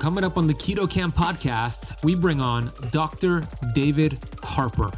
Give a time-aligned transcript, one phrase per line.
[0.00, 3.46] Coming up on the Keto Kamp podcast, we bring on Dr.
[3.74, 4.90] David Harper.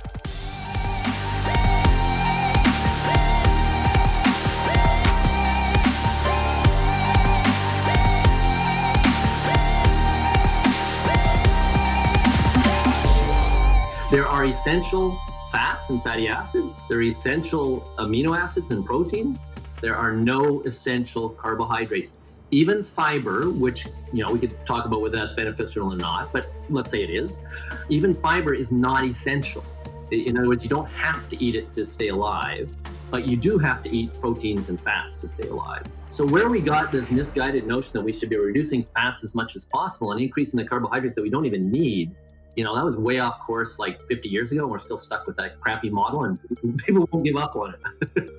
[14.12, 15.18] There are essential
[15.50, 16.86] fats and fatty acids.
[16.88, 19.44] There are essential amino acids and proteins.
[19.80, 22.12] There are no essential carbohydrates.
[22.52, 26.52] Even fiber, which you know we could talk about whether that's beneficial or not, but
[26.68, 27.40] let's say it is.
[27.88, 29.64] Even fiber is not essential.
[30.10, 32.68] In other words, you don't have to eat it to stay alive,
[33.10, 35.82] but you do have to eat proteins and fats to stay alive.
[36.10, 39.56] So where we got this misguided notion that we should be reducing fats as much
[39.56, 42.14] as possible and increasing the carbohydrates that we don't even need
[42.54, 45.26] you know, that was way off course like 50 years ago, and we're still stuck
[45.26, 46.38] with that crappy model, and
[46.84, 47.74] people won't give up on
[48.16, 48.30] it.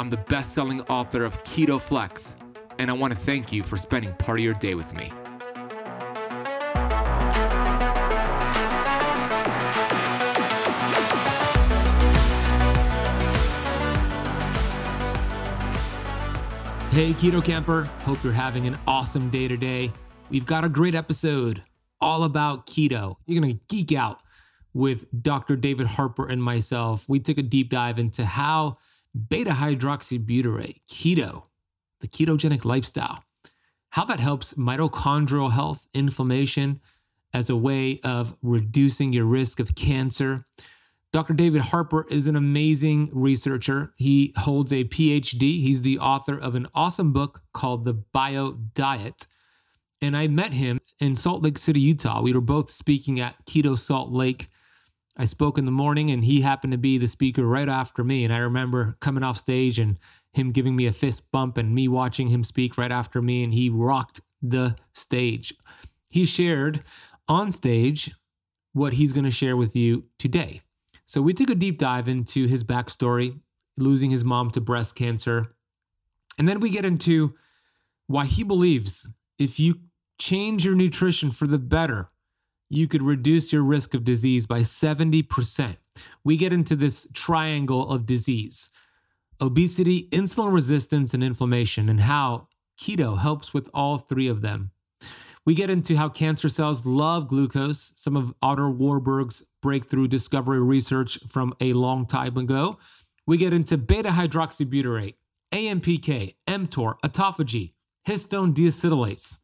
[0.00, 2.34] I'm the best selling author of Keto Flex,
[2.78, 5.12] and I want to thank you for spending part of your day with me.
[16.92, 17.82] Hey, Keto Camper.
[18.04, 19.92] Hope you're having an awesome day today.
[20.30, 21.62] We've got a great episode
[22.00, 23.16] all about keto.
[23.26, 24.22] You're going to geek out
[24.72, 25.56] with Dr.
[25.56, 27.06] David Harper and myself.
[27.06, 28.78] We took a deep dive into how
[29.28, 31.44] beta hydroxybutyrate, keto,
[32.00, 33.24] the ketogenic lifestyle,
[33.90, 36.80] how that helps mitochondrial health, inflammation
[37.32, 40.46] as a way of reducing your risk of cancer
[41.12, 41.34] Dr.
[41.34, 43.92] David Harper is an amazing researcher.
[43.96, 45.60] He holds a PhD.
[45.60, 49.26] He's the author of an awesome book called The Bio Diet.
[50.00, 52.22] And I met him in Salt Lake City, Utah.
[52.22, 54.48] We were both speaking at Keto Salt Lake.
[55.20, 58.24] I spoke in the morning, and he happened to be the speaker right after me.
[58.24, 59.98] And I remember coming off stage and
[60.32, 63.44] him giving me a fist bump and me watching him speak right after me.
[63.44, 65.52] And he rocked the stage.
[66.08, 66.82] He shared
[67.28, 68.14] on stage
[68.72, 70.62] what he's going to share with you today.
[71.04, 73.40] So we took a deep dive into his backstory,
[73.76, 75.54] losing his mom to breast cancer.
[76.38, 77.34] And then we get into
[78.06, 79.06] why he believes
[79.38, 79.80] if you
[80.18, 82.08] change your nutrition for the better,
[82.70, 85.76] you could reduce your risk of disease by 70%.
[86.24, 88.70] We get into this triangle of disease
[89.42, 92.46] obesity, insulin resistance, and inflammation, and how
[92.78, 94.70] keto helps with all three of them.
[95.46, 101.18] We get into how cancer cells love glucose, some of Otto Warburg's breakthrough discovery research
[101.28, 102.78] from a long time ago.
[103.26, 105.14] We get into beta hydroxybutyrate,
[105.52, 107.72] AMPK, mTOR, autophagy,
[108.06, 109.38] histone deacetylase.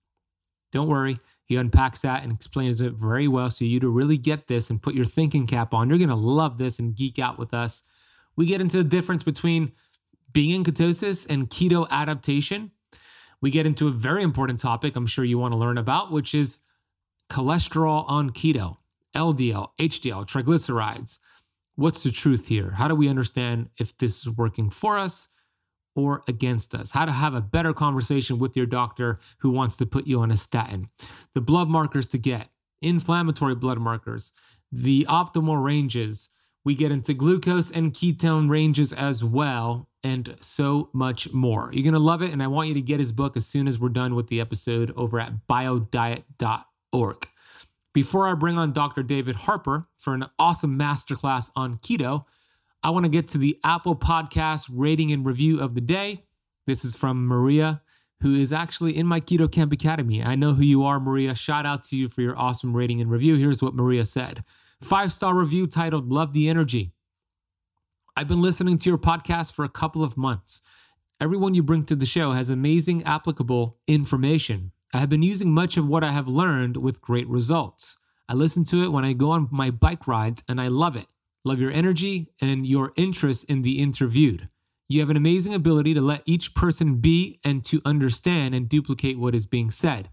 [0.72, 4.46] Don't worry, he unpacks that and explains it very well so you to really get
[4.46, 5.88] this and put your thinking cap on.
[5.88, 7.82] You're going to love this and geek out with us.
[8.36, 9.72] We get into the difference between
[10.32, 12.72] being in ketosis and keto adaptation
[13.40, 16.34] we get into a very important topic I'm sure you want to learn about, which
[16.34, 16.58] is
[17.30, 18.78] cholesterol on keto,
[19.14, 21.18] LDL, HDL, triglycerides.
[21.74, 22.72] What's the truth here?
[22.72, 25.28] How do we understand if this is working for us
[25.96, 26.92] or against us?
[26.92, 30.30] How to have a better conversation with your doctor who wants to put you on
[30.30, 30.90] a statin.
[31.34, 32.48] The blood markers to get,
[32.80, 34.30] inflammatory blood markers,
[34.70, 36.28] the optimal ranges.
[36.64, 41.70] We get into glucose and ketone ranges as well and so much more.
[41.72, 42.32] You're going to love it.
[42.32, 44.40] And I want you to get his book as soon as we're done with the
[44.40, 47.28] episode over at biodiet.org.
[47.92, 49.02] Before I bring on Dr.
[49.02, 52.26] David Harper for an awesome masterclass on keto,
[52.86, 56.22] I want to get to the Apple Podcast rating and review of the day.
[56.68, 57.82] This is from Maria,
[58.20, 60.22] who is actually in my Keto Kamp Academy.
[60.22, 61.34] I know who you are, Maria.
[61.34, 63.34] Shout out to you for your awesome rating and review.
[63.34, 64.44] Here's what Maria said
[64.80, 66.92] Five star review titled Love the Energy.
[68.16, 70.62] I've been listening to your podcast for a couple of months.
[71.20, 74.70] Everyone you bring to the show has amazing, applicable information.
[74.94, 77.98] I have been using much of what I have learned with great results.
[78.28, 81.08] I listen to it when I go on my bike rides and I love it.
[81.46, 84.48] Love your energy and your interest in the interviewed.
[84.88, 89.16] You have an amazing ability to let each person be and to understand and duplicate
[89.16, 90.10] what is being said.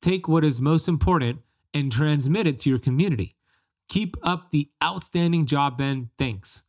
[0.00, 1.40] Take what is most important
[1.74, 3.36] and transmit it to your community.
[3.90, 6.08] Keep up the outstanding job, Ben.
[6.16, 6.62] Thanks.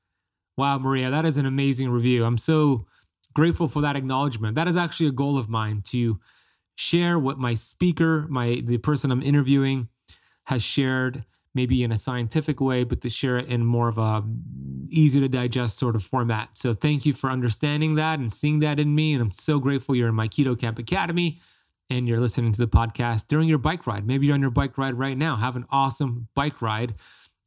[0.58, 2.26] Wow, Maria, that is an amazing review.
[2.26, 2.88] I'm so
[3.34, 4.56] grateful for that acknowledgement.
[4.56, 6.20] That is actually a goal of mine to
[6.76, 9.88] share what my speaker, my the person I'm interviewing,
[10.48, 14.24] has shared, maybe in a scientific way, but to share it in more of a
[14.90, 16.50] easy to digest sort of format.
[16.54, 19.14] So thank you for understanding that and seeing that in me.
[19.14, 21.40] And I'm so grateful you're in my Keto Kamp Academy
[21.90, 24.06] and you're listening to the podcast during your bike ride.
[24.06, 25.36] Maybe you're on your bike ride right now.
[25.36, 26.96] Have an awesome bike ride.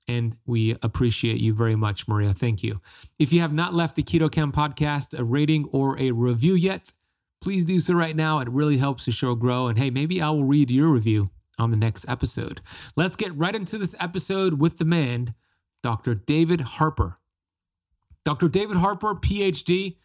[0.06, 2.34] And we appreciate you very much, Maria.
[2.34, 2.80] Thank you.
[3.18, 6.92] If you have not left the Keto Kamp podcast a rating or a review yet,
[7.40, 8.38] please do so right now.
[8.40, 9.66] It really helps the show grow.
[9.66, 12.60] And hey, maybe I will read your review on the next episode.
[12.96, 15.34] Let's get right into this episode with the man,
[15.82, 16.14] Dr.
[16.14, 17.18] David Harper.
[18.24, 18.48] Dr.
[18.48, 19.96] David Harper, PhD,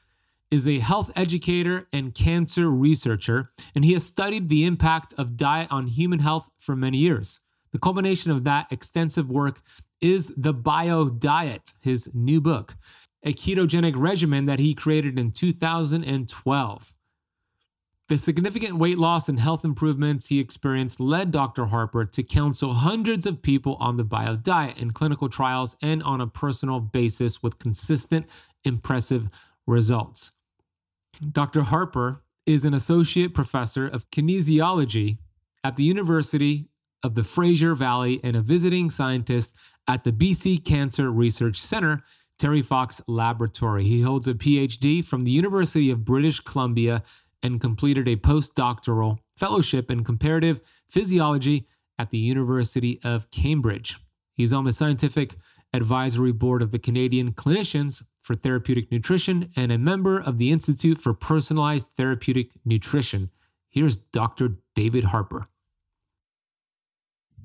[0.51, 5.67] is a health educator and cancer researcher, and he has studied the impact of diet
[5.71, 7.39] on human health for many years.
[7.71, 9.61] The culmination of that extensive work
[10.01, 12.75] is the Bio Diet, his new book,
[13.23, 16.93] a ketogenic regimen that he created in 2012.
[18.09, 21.67] The significant weight loss and health improvements he experienced led Dr.
[21.67, 26.19] Harper to counsel hundreds of people on the bio diet in clinical trials and on
[26.19, 28.25] a personal basis with consistent,
[28.63, 29.29] impressive
[29.67, 30.31] results.
[31.31, 31.61] Dr.
[31.61, 35.19] Harper is an associate professor of kinesiology
[35.63, 36.67] at the University
[37.03, 39.53] of the Fraser Valley and a visiting scientist
[39.87, 42.01] at the BC Cancer Research Center,
[42.39, 43.83] Terry Fox Laboratory.
[43.83, 47.03] He holds a PhD from the University of British Columbia
[47.41, 53.97] and completed a postdoctoral fellowship in comparative physiology at the University of Cambridge.
[54.33, 55.35] He's on the scientific
[55.73, 60.99] advisory board of the Canadian Clinicians for Therapeutic Nutrition and a member of the Institute
[60.99, 63.29] for Personalized Therapeutic Nutrition.
[63.69, 64.55] Here's Dr.
[64.75, 65.47] David Harper.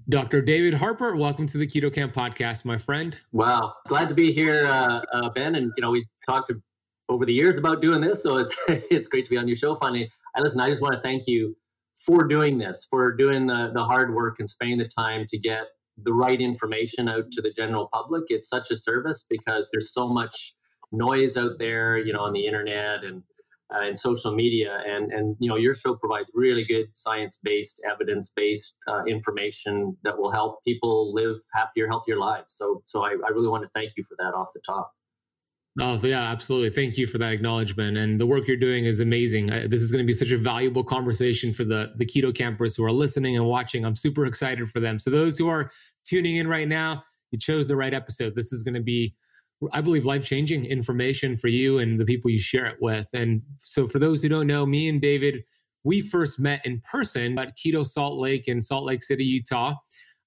[0.09, 0.43] Dr.
[0.43, 3.19] David Harper, welcome to the Keto Kamp podcast, my friend.
[3.33, 5.55] Wow, glad to be here, uh, uh, Ben.
[5.55, 6.53] And you know, we talked
[7.09, 8.23] over the years about doing this.
[8.23, 10.11] So it's it's great to be on your show finally.
[10.37, 10.61] I listen.
[10.61, 11.57] I just want to thank you
[11.95, 15.65] for doing this, for doing the the hard work and spending the time to get
[16.03, 18.25] the right information out to the general public.
[18.29, 20.55] It's such a service because there's so much
[20.93, 23.23] noise out there, you know, on the internet and
[23.75, 28.77] uh, and social media, and and you know, your show provides really good science-based, evidence-based
[28.89, 32.55] uh, information that will help people live happier, healthier lives.
[32.55, 34.93] So so I, I really want to thank you for that off the top.
[35.81, 36.71] Oh, yeah, absolutely.
[36.71, 37.97] Thank you for that acknowledgement.
[37.97, 39.51] And the work you're doing is amazing.
[39.51, 42.77] I, this is going to be such a valuable conversation for the, the keto campers
[42.77, 43.85] who are listening and watching.
[43.85, 45.01] I'm super excited for them.
[45.01, 45.73] So, those who are
[46.05, 48.37] tuning in right now, you chose the right episode.
[48.37, 49.17] This is going to be,
[49.73, 53.09] I believe, life changing information for you and the people you share it with.
[53.13, 55.43] And so, for those who don't know, me and David,
[55.83, 59.75] we first met in person at Keto Salt Lake in Salt Lake City, Utah.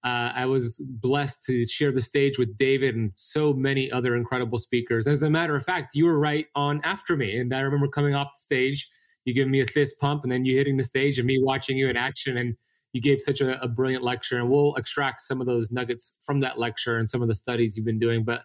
[0.07, 4.57] Uh, I was blessed to share the stage with David and so many other incredible
[4.57, 5.05] speakers.
[5.05, 7.37] As a matter of fact, you were right on after me.
[7.37, 8.89] And I remember coming off the stage,
[9.25, 11.77] you giving me a fist pump, and then you hitting the stage and me watching
[11.77, 12.37] you in action.
[12.37, 12.55] And
[12.93, 14.37] you gave such a, a brilliant lecture.
[14.39, 17.75] And we'll extract some of those nuggets from that lecture and some of the studies
[17.75, 18.23] you've been doing.
[18.23, 18.43] But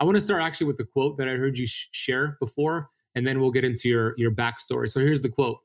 [0.00, 2.88] I want to start actually with the quote that I heard you sh- share before,
[3.14, 4.88] and then we'll get into your, your backstory.
[4.88, 5.58] So here's the quote.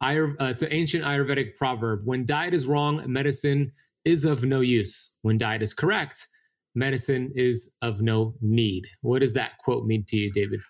[0.00, 2.02] Uh, it's an ancient Ayurvedic proverb.
[2.04, 3.72] When diet is wrong, medicine
[4.04, 5.14] is of no use.
[5.22, 6.26] When diet is correct,
[6.74, 8.84] medicine is of no need.
[9.00, 10.60] What does that quote mean to you, David?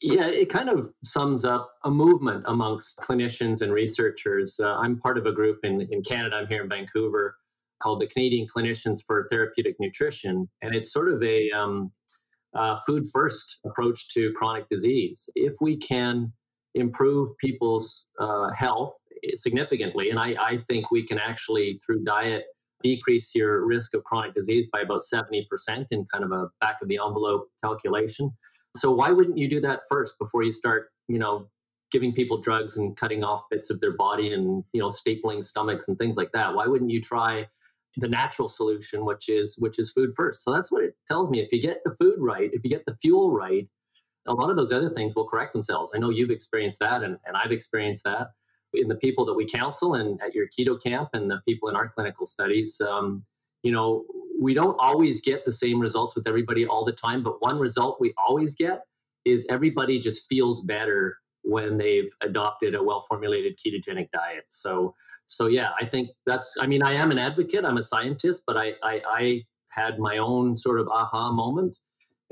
[0.00, 4.58] Yeah, it kind of sums up a movement amongst clinicians and researchers.
[4.58, 7.36] Uh, I'm part of a group in, in Canada, I'm here in Vancouver,
[7.80, 10.48] called the Canadian Clinicians for Therapeutic Nutrition.
[10.60, 11.92] And it's sort of a um,
[12.54, 15.30] uh, food first approach to chronic disease.
[15.36, 16.32] If we can
[16.74, 18.94] improve people's uh, health
[19.34, 22.42] significantly, and I, I think we can actually, through diet,
[22.82, 25.46] decrease your risk of chronic disease by about 70%
[25.90, 28.30] in kind of a back of the envelope calculation.
[28.76, 31.48] So why wouldn't you do that first before you start, you know,
[31.90, 35.88] giving people drugs and cutting off bits of their body and, you know, stapling stomachs
[35.88, 36.54] and things like that?
[36.54, 37.48] Why wouldn't you try
[37.98, 40.42] the natural solution which is which is food first?
[40.42, 41.40] So that's what it tells me.
[41.40, 43.68] If you get the food right, if you get the fuel right,
[44.26, 45.92] a lot of those other things will correct themselves.
[45.94, 48.28] I know you've experienced that and, and I've experienced that
[48.74, 51.76] in the people that we counsel and at your keto camp and the people in
[51.76, 53.24] our clinical studies um,
[53.62, 54.04] you know
[54.40, 57.98] we don't always get the same results with everybody all the time but one result
[58.00, 58.82] we always get
[59.24, 64.44] is everybody just feels better when they've adopted a well formulated ketogenic diet.
[64.48, 64.94] So
[65.26, 68.56] so yeah i think that's i mean i am an advocate i'm a scientist but
[68.56, 71.78] i i, I had my own sort of aha moment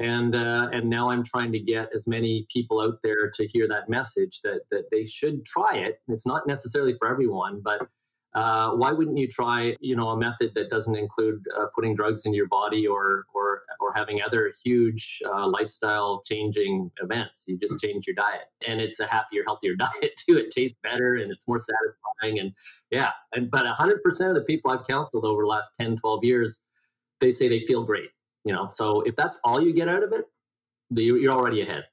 [0.00, 3.69] and uh, and now I'm trying to get as many people out there to hear
[3.69, 6.00] that message that that they should try it.
[6.09, 7.87] It's not necessarily for everyone, but
[8.33, 12.25] uh, why wouldn't you try, you know, a method that doesn't include uh, putting drugs
[12.25, 17.45] into your body or or or having other huge uh, lifestyle changing events?
[17.47, 20.38] You just change your diet, and it's a happier, healthier diet too.
[20.38, 22.52] It tastes better and it's more satisfying, and
[22.90, 23.11] yeah.
[23.35, 26.61] And but 100% of the people I've counseled over the last 10, 12 years,
[27.21, 28.09] they say they feel great.
[28.45, 30.25] You know, so if that's all you get out of it,
[30.91, 31.85] you're already ahead.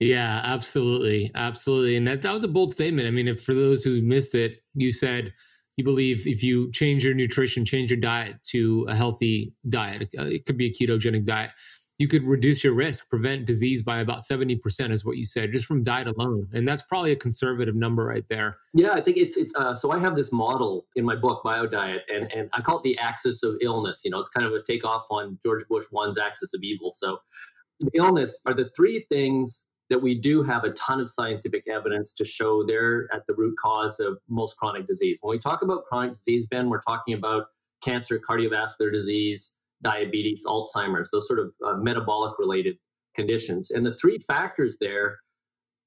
[0.00, 1.30] Yeah, absolutely.
[1.36, 1.96] Absolutely.
[1.96, 3.06] And that, that was a bold statement.
[3.06, 5.32] I mean, if for those who missed it, you said
[5.76, 10.24] you believe if you change your nutrition, change your diet to a healthy diet, uh,
[10.24, 11.50] it could be a ketogenic diet,
[11.98, 15.66] you could reduce your risk, prevent disease by about 70%, is what you said, just
[15.66, 16.48] from diet alone.
[16.52, 18.58] And that's probably a conservative number right there.
[18.74, 21.66] Yeah, I think it's, it's uh, so I have this model in my book, Bio
[21.66, 24.02] Diet, and, and I call it the axis of illness.
[24.04, 26.92] You know, it's kind of a takeoff on George Bush one's axis of evil.
[26.94, 27.18] So
[27.94, 32.24] illness are the three things that we do have a ton of scientific evidence to
[32.24, 35.18] show they're at the root cause of most chronic disease.
[35.20, 37.48] When we talk about chronic disease, Ben, we're talking about
[37.84, 42.76] cancer, cardiovascular disease, diabetes, Alzheimer's, those sort of uh, metabolic related
[43.14, 43.70] conditions.
[43.70, 45.18] And the three factors there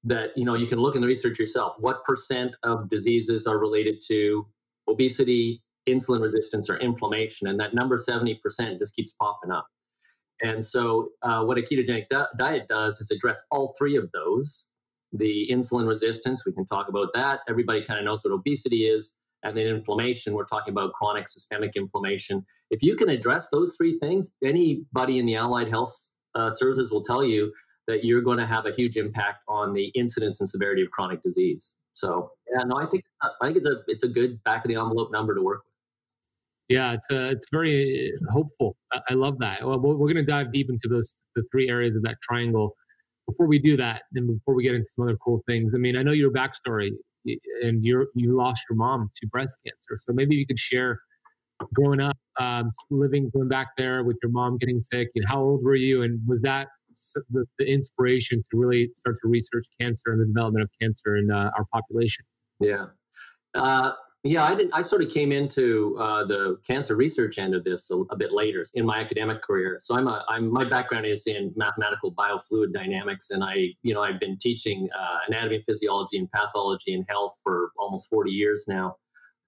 [0.04, 1.74] that you know you can look in the research yourself.
[1.78, 4.46] What percent of diseases are related to
[4.88, 7.48] obesity, insulin resistance, or inflammation?
[7.48, 9.66] And that number 70% just keeps popping up.
[10.42, 14.68] And so, uh, what a ketogenic di- diet does is address all three of those.
[15.12, 17.40] The insulin resistance, we can talk about that.
[17.48, 19.14] Everybody kind of knows what obesity is.
[19.46, 22.44] And then inflammation, we're talking about chronic systemic inflammation.
[22.70, 25.94] If you can address those three things, anybody in the allied health
[26.34, 27.52] uh, services will tell you
[27.86, 31.22] that you're going to have a huge impact on the incidence and severity of chronic
[31.22, 31.72] disease.
[31.94, 34.74] So, yeah, no, I think I think it's a it's a good back of the
[34.74, 35.72] envelope number to work with.
[36.68, 38.76] Yeah, it's uh, it's very hopeful.
[38.92, 39.64] I, love that.
[39.64, 42.74] Well, we're going to dive deep into those the three areas of that triangle.
[43.28, 45.96] Before we do that, and before we get into some other cool things, I mean,
[45.96, 46.90] I know your backstory,
[47.62, 50.00] and you you lost your mom to breast cancer.
[50.06, 51.00] So maybe you could share
[51.74, 55.08] growing up, um, living, going back there with your mom getting sick.
[55.14, 56.02] And how old were you?
[56.02, 56.68] And was that
[57.30, 61.30] the, the inspiration to really start to research cancer and the development of cancer in
[61.30, 62.24] uh, our population?
[62.60, 62.86] Yeah.
[63.54, 63.92] Uh,
[64.28, 64.72] yeah, I didn't.
[64.72, 68.32] I sort of came into uh, the cancer research end of this a, a, bit
[68.32, 69.78] later in my academic career.
[69.82, 70.24] So I'm a.
[70.28, 74.88] I'm my background is in mathematical biofluid dynamics, and I, you know, I've been teaching
[74.98, 78.96] uh, anatomy, physiology, and pathology in health for almost 40 years now,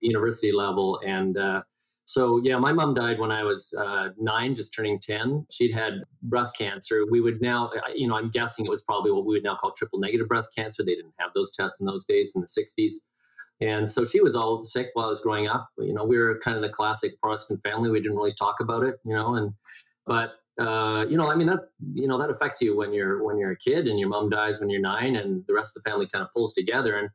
[0.00, 1.00] university level.
[1.06, 1.62] And uh,
[2.04, 5.46] so, yeah, my mom died when I was uh, nine, just turning 10.
[5.52, 7.04] She'd had breast cancer.
[7.10, 9.72] We would now, you know, I'm guessing it was probably what we would now call
[9.72, 10.82] triple negative breast cancer.
[10.82, 12.94] They didn't have those tests in those days in the 60s.
[13.60, 15.68] And so she was all sick while I was growing up.
[15.78, 17.90] You know, we were kind of the classic Protestant family.
[17.90, 19.52] We didn't really talk about it, you know, and
[20.06, 23.38] but uh, you know, I mean that you know that affects you when you're when
[23.38, 25.90] you're a kid and your mom dies when you're nine, and the rest of the
[25.90, 26.98] family kind of pulls together.
[26.98, 27.08] And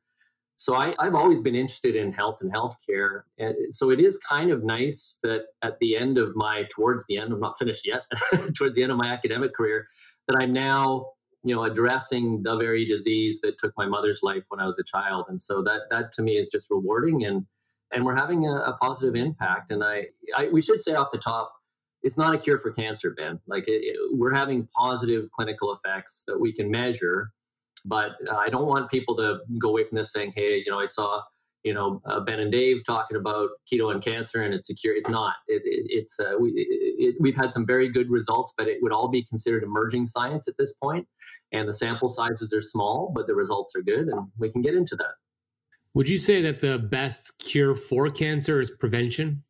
[0.55, 4.51] so I, I've always been interested in health and healthcare, and so it is kind
[4.51, 8.01] of nice that at the end of my towards the end, I'm not finished yet,
[8.55, 9.87] towards the end of my academic career,
[10.27, 11.07] that I'm now
[11.43, 14.83] you know addressing the very disease that took my mother's life when I was a
[14.83, 17.45] child, and so that that to me is just rewarding and
[17.93, 19.71] and we're having a, a positive impact.
[19.71, 21.53] And I, I we should say off the top,
[22.01, 23.39] it's not a cure for cancer, Ben.
[23.47, 27.31] Like it, it, we're having positive clinical effects that we can measure,
[27.85, 30.85] but I don't want people to go away from this saying, hey, you know, I
[30.87, 31.21] saw
[31.63, 34.95] you know uh, Ben and Dave talking about keto and cancer, and it's a cure.
[34.95, 35.35] It's not.
[35.47, 39.07] It, it, it's uh, we, we've had some very good results, but it would all
[39.07, 41.07] be considered emerging science at this point,
[41.53, 44.75] and the sample sizes are small, but the results are good, and we can get
[44.75, 45.13] into that.
[45.93, 49.43] Would you say that the best cure for cancer is prevention?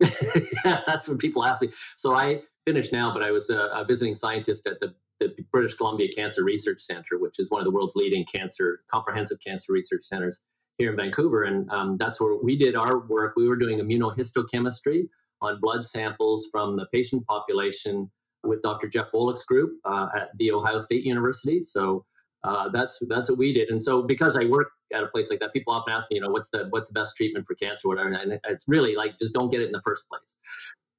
[0.00, 1.70] yeah, that's what people ask me.
[1.96, 5.74] So I finished now, but I was a, a visiting scientist at the the British
[5.74, 10.04] Columbia Cancer Research Center, which is one of the world's leading cancer comprehensive cancer research
[10.04, 10.40] centers
[10.78, 11.44] here in Vancouver.
[11.44, 13.34] And um, that's where we did our work.
[13.36, 15.08] We were doing immunohistochemistry
[15.40, 18.10] on blood samples from the patient population
[18.44, 18.88] with Dr.
[18.88, 21.60] Jeff Volek's group uh, at The Ohio State University.
[21.60, 22.04] So
[22.44, 23.70] uh, that's that's what we did.
[23.70, 26.20] And so because I work at a place like that, people often ask me, you
[26.20, 28.10] know, what's the what's the best treatment for cancer, whatever.
[28.10, 30.36] And it's really like just don't get it in the first place.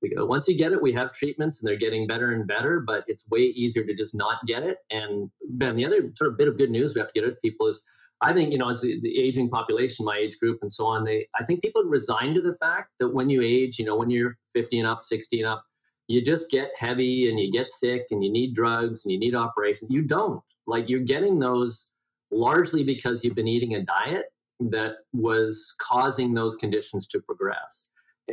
[0.02, 3.04] Because once you get it, we have treatments and they're getting better and better, but
[3.08, 4.80] it's way easier to just not get it.
[4.92, 7.36] And Ben, the other sort of bit of good news we have to get to
[7.42, 7.82] people is
[8.22, 11.04] I think you know as the, the, aging population, my age group, and so on.
[11.04, 14.10] They, I think people resign to the fact that when you age, you know, when
[14.10, 15.64] you're 50 and up, 60 and up,
[16.08, 19.36] you just get heavy and you get sick and you need drugs and you need
[19.36, 19.92] operations.
[19.92, 21.90] You don't like you're getting those
[22.32, 24.26] largely because you've been eating a diet
[24.60, 27.88] that was causing those conditions to progress.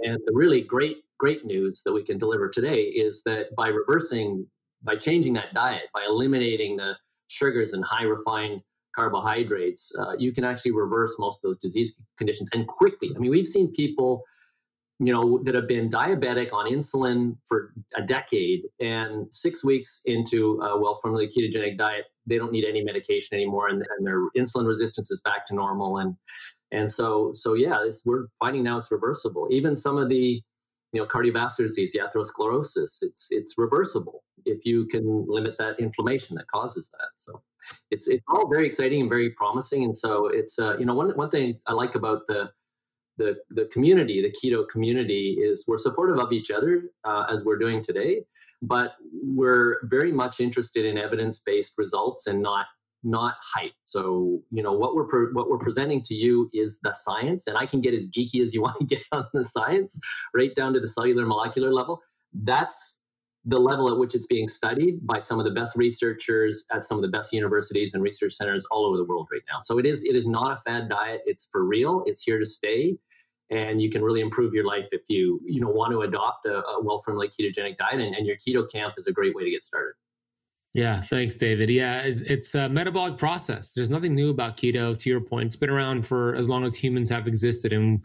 [0.05, 4.47] And the really great, great news that we can deliver today is that by reversing,
[4.83, 6.97] by changing that diet, by eliminating the
[7.29, 8.62] sugars and high refined
[8.95, 13.11] carbohydrates, uh, you can actually reverse most of those disease conditions and quickly.
[13.14, 14.23] I mean, we've seen people,
[15.05, 20.61] you know, that have been diabetic on insulin for a decade, and six weeks into
[20.61, 25.11] a well-formulated ketogenic diet, they don't need any medication anymore, and, and their insulin resistance
[25.11, 25.99] is back to normal.
[25.99, 26.15] And
[26.71, 29.49] and so so yeah, we're finding now it's reversible.
[29.51, 30.41] Even some of the
[30.93, 36.37] you know cardiovascular disease, the atherosclerosis, it's it's reversible if you can limit that inflammation
[36.37, 37.09] that causes that.
[37.17, 37.43] So
[37.91, 39.85] it's it's all very exciting and very promising.
[39.85, 42.51] And so it's uh, you know one one thing I like about the
[43.23, 47.59] the the community, the keto community, is we're supportive of each other uh, as we're
[47.59, 48.23] doing today,
[48.61, 52.67] but we're very much interested in evidence based results and not
[53.05, 53.73] not hype.
[53.85, 57.57] So you know what we're pre- what we're presenting to you is the science, and
[57.57, 59.99] I can get as geeky as you want to get on the science,
[60.35, 62.00] right down to the cellular molecular level.
[62.33, 63.02] That's
[63.45, 66.97] the level at which it's being studied by some of the best researchers at some
[66.97, 69.59] of the best universities and research centers all over the world right now.
[69.59, 71.23] So it is it is not a fad diet.
[71.26, 72.05] It's for real.
[72.07, 72.97] It's here to stay,
[73.53, 76.65] and you can really improve your life if you you know want to adopt a,
[76.67, 78.01] a well-formulated ketogenic diet.
[78.01, 79.93] And, and your keto camp is a great way to get started.
[80.75, 81.69] Yeah, thanks, David.
[81.69, 83.73] Yeah, it's, it's a metabolic process.
[83.73, 84.99] There's nothing new about keto.
[84.99, 88.01] To your point, it's been around for as long as humans have existed, and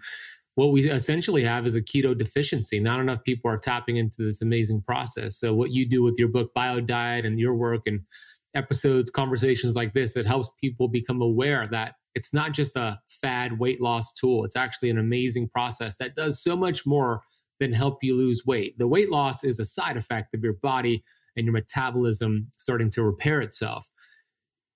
[0.56, 2.80] what we essentially have is a keto deficiency.
[2.80, 5.38] Not enough people are tapping into this amazing process.
[5.40, 8.02] So, what you do with your book, Bio Diet, and your work and
[8.54, 13.60] episodes, conversations like this, it helps people become aware that it's not just a fad
[13.60, 14.44] weight loss tool.
[14.44, 17.22] It's actually an amazing process that does so much more
[17.60, 18.76] than help you lose weight.
[18.80, 21.04] The weight loss is a side effect of your body
[21.36, 23.88] and your metabolism starting to repair itself.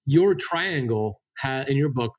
[0.05, 2.13] Your triangle in your book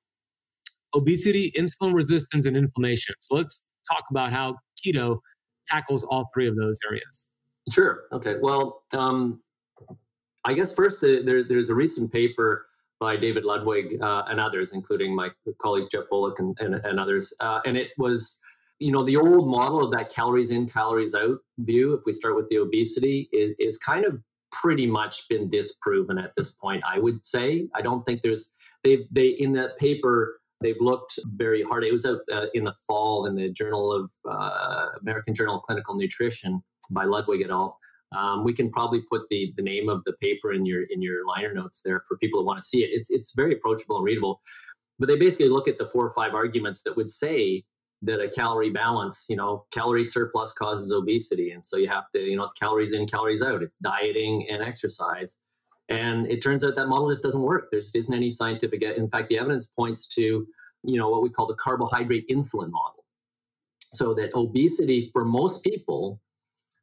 [0.92, 3.14] obesity, insulin resistance, and inflammation.
[3.20, 5.20] So let's talk about how keto
[5.68, 7.28] tackles all three of those areas.
[7.70, 8.02] Sure.
[8.12, 8.34] Okay.
[8.42, 9.40] Well, um,
[10.44, 12.66] I guess first the, there, there's a recent paper
[13.02, 15.30] by David Ludwig uh, and others, including my
[15.60, 18.38] colleagues Jeff Volek and, and, and others, uh, and it was
[18.78, 22.34] you know the old model of that calories in calories out view if we start
[22.34, 26.98] with the obesity is, is kind of pretty much been disproven at this point i
[26.98, 28.50] would say i don't think there's
[28.82, 31.84] they they in that paper They've looked very hard.
[31.84, 35.62] It was out uh, in the fall in the Journal of uh, American Journal of
[35.62, 37.78] Clinical Nutrition by Ludwig et al.
[38.16, 41.26] Um, we can probably put the the name of the paper in your in your
[41.26, 42.90] liner notes there for people who want to see it.
[42.92, 44.40] It's it's very approachable and readable.
[44.98, 47.64] But they basically look at the four or five arguments that would say
[48.02, 52.20] that a calorie balance, you know, calorie surplus causes obesity, and so you have to,
[52.20, 53.62] you know, it's calories in, calories out.
[53.62, 55.36] It's dieting and exercise.
[55.88, 57.68] And it turns out that model just doesn't work.
[57.70, 58.82] There just isn't any scientific.
[58.82, 60.46] In fact, the evidence points to,
[60.84, 63.04] you know, what we call the carbohydrate insulin model.
[63.92, 66.20] So that obesity for most people,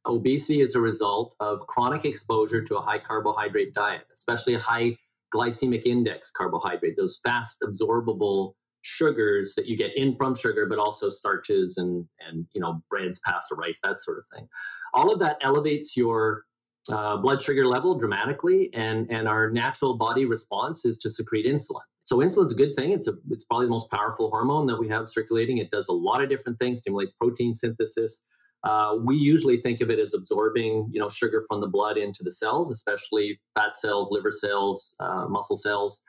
[0.05, 4.95] obesity is a result of chronic exposure to a high carbohydrate diet, especially a high
[5.33, 11.09] glycemic index carbohydrate, those fast absorbable sugars that you get in from sugar, but also
[11.09, 14.47] starches and and you know breads, pasta, rice, that sort of thing.
[14.93, 16.45] All of that elevates your
[16.89, 21.81] uh, blood sugar level dramatically, and and our natural body response is to secrete insulin.
[22.03, 22.91] So insulin's a good thing.
[22.91, 25.57] It's a it's probably the most powerful hormone that we have circulating.
[25.57, 28.23] It does a lot of different things, stimulates protein synthesis.
[28.63, 32.23] Uh, we usually think of it as absorbing, you know, sugar from the blood into
[32.23, 36.01] the cells, especially fat cells, liver cells, uh, muscle cells,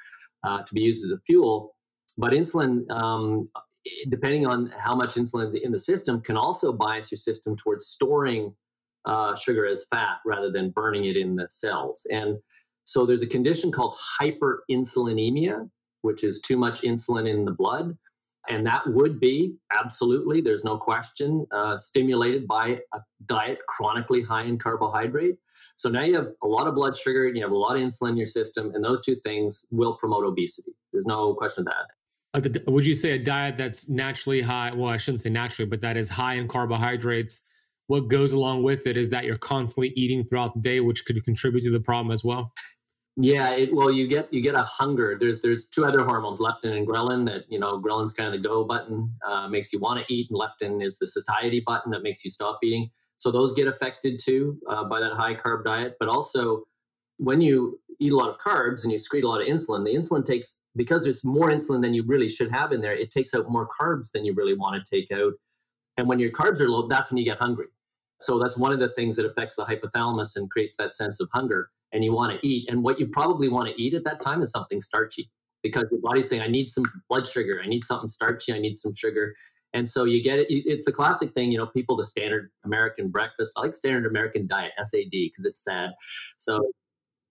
[0.44, 1.76] uh, to be used as a fuel.
[2.18, 3.48] But insulin, um,
[4.08, 7.86] depending on how much insulin is in the system, can also bias your system towards
[7.86, 8.54] storing
[9.04, 12.06] uh, sugar as fat rather than burning it in the cells.
[12.10, 12.36] And
[12.84, 15.70] so there's a condition called hyperinsulinemia,
[16.02, 17.96] which is too much insulin in the blood.
[18.48, 24.44] And that would be absolutely, there's no question, uh, stimulated by a diet chronically high
[24.44, 25.37] in carbohydrate.
[25.76, 27.83] So now you have a lot of blood sugar and you have a lot of
[27.83, 30.72] insulin in your system, and those two things will promote obesity.
[30.92, 32.66] There's no question of that.
[32.66, 34.72] Would you say a diet that's naturally high?
[34.74, 37.46] Well, I shouldn't say naturally, but that is high in carbohydrates
[37.90, 41.20] what goes along with it is that you're constantly eating throughout the day, which could
[41.24, 42.53] contribute to the problem as well.
[43.16, 45.16] Yeah, it, well, you get you get a hunger.
[45.18, 47.27] There's there's two other hormones, leptin and ghrelin.
[47.27, 50.31] That you know, ghrelin's kind of the go button, uh, makes you want to eat,
[50.31, 52.88] and leptin is the satiety button that makes you stop eating.
[53.16, 55.96] So those get affected too uh, by that high carb diet.
[55.99, 56.64] But also,
[57.18, 59.94] when you eat a lot of carbs and you secrete a lot of insulin, the
[59.94, 62.94] insulin takes because there's more insulin than you really should have in there.
[62.94, 65.33] It takes out more carbs than you really want to take out.
[65.96, 67.66] And when your carbs are low, that's when you get hungry.
[68.20, 71.29] So that's one of the things that affects the hypothalamus and creates that sense of
[71.35, 71.70] hunger.
[71.92, 72.68] And you want to eat.
[72.68, 75.31] And what you probably want to eat at that time is something starchy
[75.62, 77.61] because your body's saying, I need some blood sugar.
[77.62, 78.53] I need something starchy.
[78.53, 79.35] I need some sugar.
[79.72, 80.46] And so you get it.
[80.50, 83.53] It's the classic thing, you know, people, the standard American breakfast.
[83.57, 85.90] I like standard American diet, SAD, because it's sad.
[86.38, 86.72] So,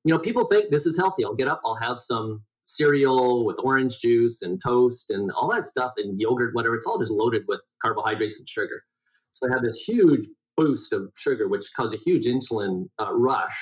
[0.05, 1.25] you know, people think this is healthy.
[1.25, 5.65] I'll get up, I'll have some cereal with orange juice and toast and all that
[5.65, 6.75] stuff and yogurt, whatever.
[6.75, 8.83] It's all just loaded with carbohydrates and sugar.
[9.31, 13.57] So they have this huge boost of sugar, which causes a huge insulin uh, rush.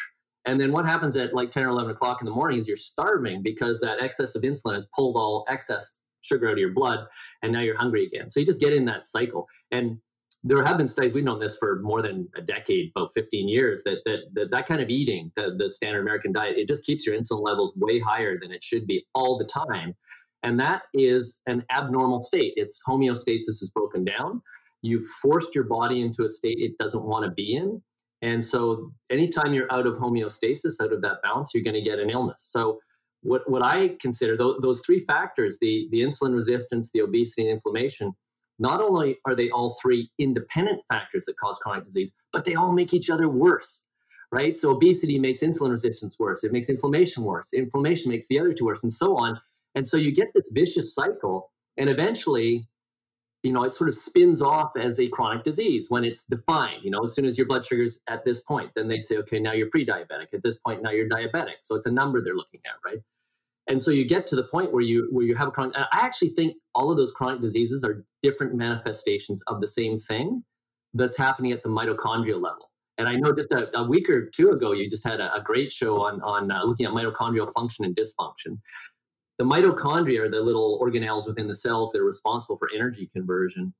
[0.48, 2.78] And then what happens at like 10 or 11 o'clock in the morning is you're
[2.78, 7.06] starving because that excess of insulin has pulled all excess sugar out of your blood,
[7.44, 8.30] and now you're hungry again.
[8.30, 9.48] So you just get in that cycle.
[9.72, 10.00] And
[10.44, 13.84] there have been studies we've known this for more than a decade about 15 years
[13.84, 17.06] that that that, that kind of eating the, the standard american diet it just keeps
[17.06, 19.96] your insulin levels way higher than it should be all the time
[20.44, 24.42] and that is an abnormal state its homeostasis is broken down
[24.84, 27.82] you've forced your body into a state it doesn't want to be in
[28.22, 32.00] and so anytime you're out of homeostasis out of that balance you're going to get
[32.00, 32.80] an illness so
[33.24, 37.52] what, what i consider those, those three factors the, the insulin resistance the obesity and
[37.52, 38.14] inflammation
[38.60, 42.72] not only are they all three independent factors that cause chronic disease, but they all
[42.72, 43.86] make each other worse,
[44.32, 44.58] right?
[44.58, 48.66] So obesity makes insulin resistance worse, it makes inflammation worse, inflammation makes the other two
[48.66, 49.40] worse, and so on.
[49.76, 52.68] And so you get this vicious cycle, and eventually,
[53.44, 56.84] you know, it sort of spins off as a chronic disease when it's defined.
[56.84, 59.40] You know, as soon as your blood sugar's at this point, then they say, okay,
[59.40, 60.34] now you're pre-diabetic.
[60.34, 61.58] At this point, now you're diabetic.
[61.62, 63.02] So it's a number they're looking at, right?
[63.68, 65.88] and so you get to the point where you where you have a chronic i
[65.94, 70.44] actually think all of those chronic diseases are different manifestations of the same thing
[70.94, 74.50] that's happening at the mitochondrial level and i know just a, a week or two
[74.52, 77.86] ago you just had a, a great show on on uh, looking at mitochondrial function
[77.86, 78.58] and dysfunction
[79.38, 83.74] the mitochondria are the little organelles within the cells that are responsible for energy conversion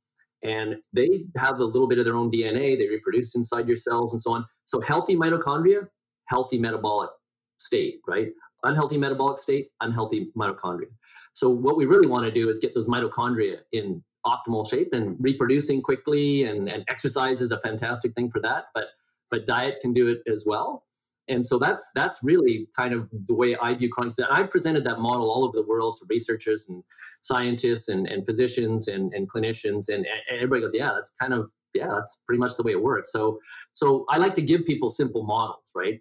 [0.44, 4.14] and they have a little bit of their own dna they reproduce inside your cells
[4.14, 5.88] and so on so healthy mitochondria
[6.26, 7.10] healthy metabolic
[7.58, 8.30] state right
[8.64, 10.90] unhealthy metabolic state, unhealthy mitochondria.
[11.34, 15.16] So what we really want to do is get those mitochondria in optimal shape and
[15.20, 18.86] reproducing quickly and, and exercise is a fantastic thing for that, but
[19.30, 20.86] but diet can do it as well.
[21.30, 24.30] And so that's that's really kind of the way I view chronic disease.
[24.32, 26.84] I presented that model all over the world to researchers and
[27.22, 31.50] scientists and, and physicians and, and clinicians and, and everybody goes, yeah, that's kind of
[31.74, 33.12] yeah, that's pretty much the way it works.
[33.12, 33.40] So
[33.74, 36.00] so I like to give people simple models, right?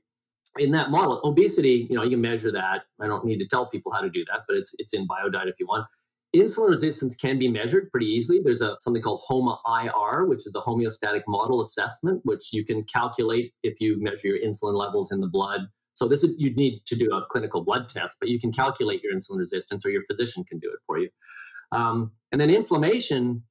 [0.58, 2.82] in that model, obesity, you know, you can measure that.
[3.00, 5.48] I don't need to tell people how to do that, but it's it's in BioDiet
[5.48, 5.86] if you want.
[6.40, 8.40] Insulin resistance can be measured pretty easily.
[8.42, 13.54] There's a something called HOMA-IR, which is the homeostatic model assessment, which you can calculate
[13.62, 15.60] if you measure your insulin levels in the blood.
[15.94, 19.02] So this is you'd need to do a clinical blood test, but you can calculate
[19.02, 21.08] your insulin resistance, or your physician can do it for you.
[21.72, 23.42] Um, and then inflammation,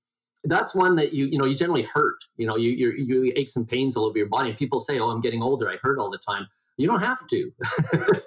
[0.44, 2.18] that's one that you you know you generally hurt.
[2.38, 4.50] You know you you you aches and pains all over your body.
[4.50, 5.70] And people say, "Oh, I'm getting older.
[5.70, 7.52] I hurt all the time." You don't have to,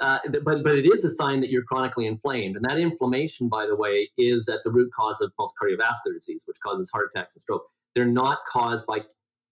[0.00, 3.66] uh, but but it is a sign that you're chronically inflamed, and that inflammation, by
[3.66, 7.34] the way, is at the root cause of most cardiovascular disease, which causes heart attacks
[7.34, 7.64] and stroke.
[7.94, 9.00] They're not caused by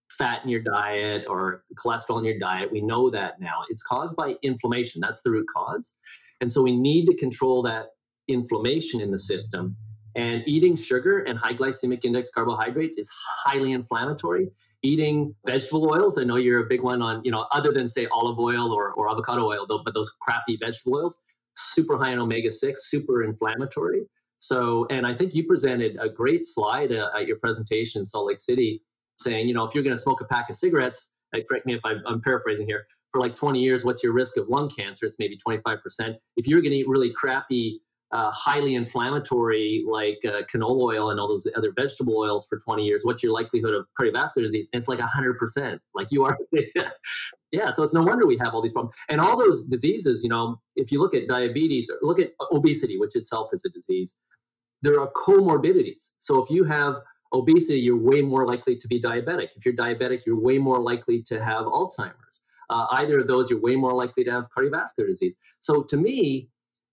[0.09, 2.71] fat in your diet or cholesterol in your diet.
[2.71, 3.61] We know that now.
[3.69, 4.99] It's caused by inflammation.
[4.99, 5.93] That's the root cause,
[6.41, 7.87] and so we need to control that
[8.27, 9.75] inflammation in the system.
[10.15, 13.07] And eating sugar and high glycemic index carbohydrates is
[13.45, 14.49] highly inflammatory
[14.83, 16.17] eating vegetable oils.
[16.17, 18.91] I know you're a big one on, you know, other than say olive oil or,
[18.93, 21.17] or avocado oil, though, but those crappy vegetable oils,
[21.55, 24.03] super high in omega 6, super inflammatory.
[24.37, 28.27] So, and I think you presented a great slide uh, at your presentation in Salt
[28.27, 28.81] Lake City
[29.19, 31.73] saying, you know, if you're going to smoke a pack of cigarettes, uh, correct me
[31.73, 35.05] if I'm, I'm paraphrasing here, for like 20 years, what's your risk of lung cancer?
[35.05, 36.15] It's maybe 25%.
[36.37, 41.19] If you're going to eat really crappy uh, highly inflammatory like uh, canola oil and
[41.19, 44.67] all those other vegetable oils for 20 years, what's your likelihood of cardiovascular disease?
[44.73, 45.79] And it's like 100%.
[45.93, 46.37] Like you are.
[47.51, 47.71] yeah.
[47.71, 48.95] So it's no wonder we have all these problems.
[49.09, 52.97] And all those diseases, you know, if you look at diabetes or look at obesity,
[52.97, 54.15] which itself is a disease,
[54.81, 56.11] there are comorbidities.
[56.19, 56.95] So if you have
[57.33, 59.49] obesity, you're way more likely to be diabetic.
[59.55, 62.41] If you're diabetic, you're way more likely to have Alzheimer's.
[62.71, 65.35] Uh, either of those, you're way more likely to have cardiovascular disease.
[65.59, 66.49] So to me,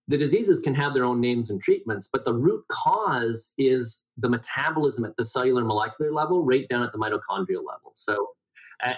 [0.08, 4.28] the diseases can have their own names and treatments, but the root cause is the
[4.28, 7.92] metabolism at the cellular molecular level, right down at the mitochondrial level.
[7.94, 8.28] So,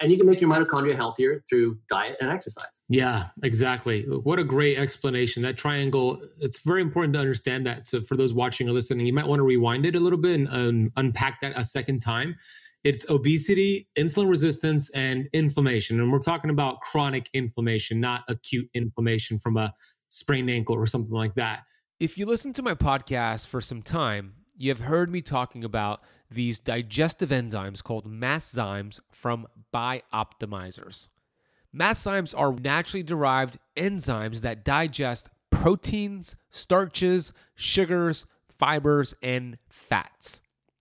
[0.00, 2.66] and you can make your mitochondria healthier through diet and exercise.
[2.88, 4.02] Yeah, exactly.
[4.02, 5.42] What a great explanation.
[5.42, 7.86] That triangle, it's very important to understand that.
[7.86, 10.40] So, for those watching or listening, you might want to rewind it a little bit
[10.40, 12.36] and um, unpack that a second time.
[12.84, 16.00] It's obesity, insulin resistance, and inflammation.
[16.00, 19.74] And we're talking about chronic inflammation, not acute inflammation from a
[20.08, 21.64] sprained ankle or something like that.
[22.00, 26.02] If you listen to my podcast for some time, you have heard me talking about
[26.30, 31.08] these digestive enzymes called Masszymes from Bioptimizers.
[31.74, 40.40] Masszymes are naturally derived enzymes that digest proteins, starches, sugars, fibers, and fats.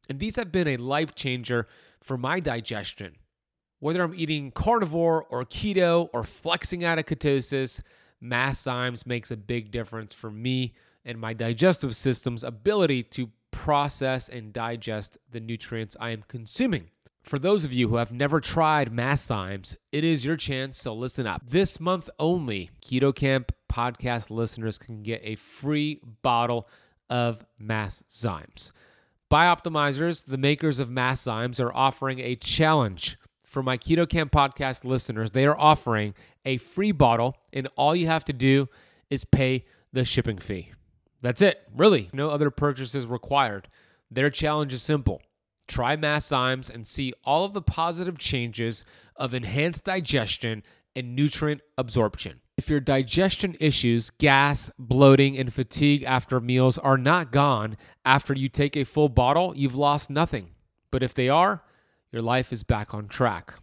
[0.10, 1.68] And these have been a life changer
[2.02, 3.16] for my digestion.
[3.80, 7.84] Whether I'm eating carnivore or keto or flexing out of ketosis,
[8.24, 10.74] Masszymes makes a big difference for me
[11.06, 16.90] and my digestive system's ability to process and digest the nutrients I am consuming.
[17.24, 21.28] For those of you who have never tried Masszymes, it is your chance, so listen
[21.28, 21.42] up.
[21.50, 26.70] This month only, Keto Kamp podcast listeners can get a free bottle
[27.10, 28.72] of Masszymes.
[29.30, 35.32] Bioptimizers, the makers of Masszymes, are offering a challenge for my Keto Kamp podcast listeners.
[35.32, 36.14] They are offering
[36.48, 38.70] a free bottle, and all you have to do
[39.10, 40.72] is pay the shipping fee.
[41.22, 42.10] That's it, really.
[42.14, 43.68] No other purchases required.
[44.10, 45.22] Their challenge is simple
[45.68, 48.86] try Masszymes and see all of the positive changes
[49.18, 50.64] of enhanced digestion
[50.96, 52.40] and nutrient absorption.
[52.56, 58.48] If your digestion issues, gas, bloating, and fatigue after meals are not gone after you
[58.48, 60.52] take a full bottle, you've lost nothing.
[60.90, 61.64] But if they are,
[62.14, 63.56] your life is back on track.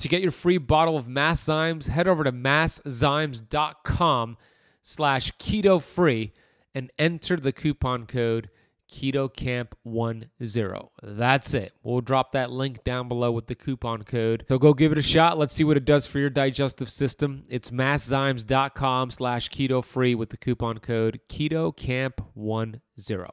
[0.00, 4.38] To get your free bottle of Masszymes, head over to masszymes.com
[4.80, 6.32] slash keto free
[6.74, 8.48] and enter the coupon code
[8.90, 10.88] KetoCamp10.
[11.02, 11.74] That's it.
[11.82, 14.46] We'll drop that link down below with the coupon code.
[14.48, 15.36] So go give it a shot.
[15.36, 17.44] Let's see what it does for your digestive system.
[17.50, 23.30] It's masszymes.com slash keto free with the coupon code KetoCamp10.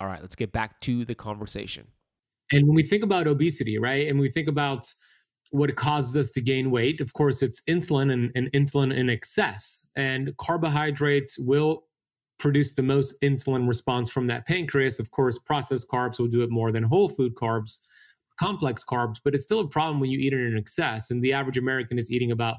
[0.00, 1.86] All right, let's get back to the conversation.
[2.50, 4.90] And when we think about obesity, right, and we think about
[5.50, 9.86] what causes us to gain weight, of course, it's insulin and, and insulin in excess.
[9.96, 11.84] And carbohydrates will
[12.38, 14.98] produce the most insulin response from that pancreas.
[14.98, 17.78] Of course, processed carbs will do it more than whole food carbs,
[18.38, 21.10] complex carbs, but it's still a problem when you eat it in excess.
[21.10, 22.56] And the average American is eating about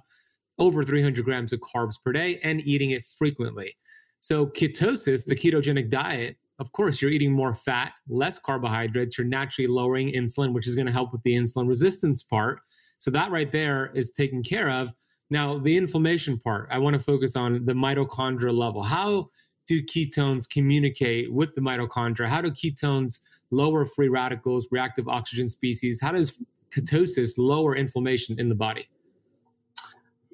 [0.57, 3.75] over 300 grams of carbs per day and eating it frequently.
[4.19, 9.17] So, ketosis, the ketogenic diet, of course, you're eating more fat, less carbohydrates.
[9.17, 12.59] You're naturally lowering insulin, which is going to help with the insulin resistance part.
[12.97, 14.93] So, that right there is taken care of.
[15.29, 18.83] Now, the inflammation part, I want to focus on the mitochondrial level.
[18.83, 19.29] How
[19.67, 22.27] do ketones communicate with the mitochondria?
[22.27, 23.19] How do ketones
[23.51, 26.01] lower free radicals, reactive oxygen species?
[26.01, 26.41] How does
[26.71, 28.89] ketosis lower inflammation in the body?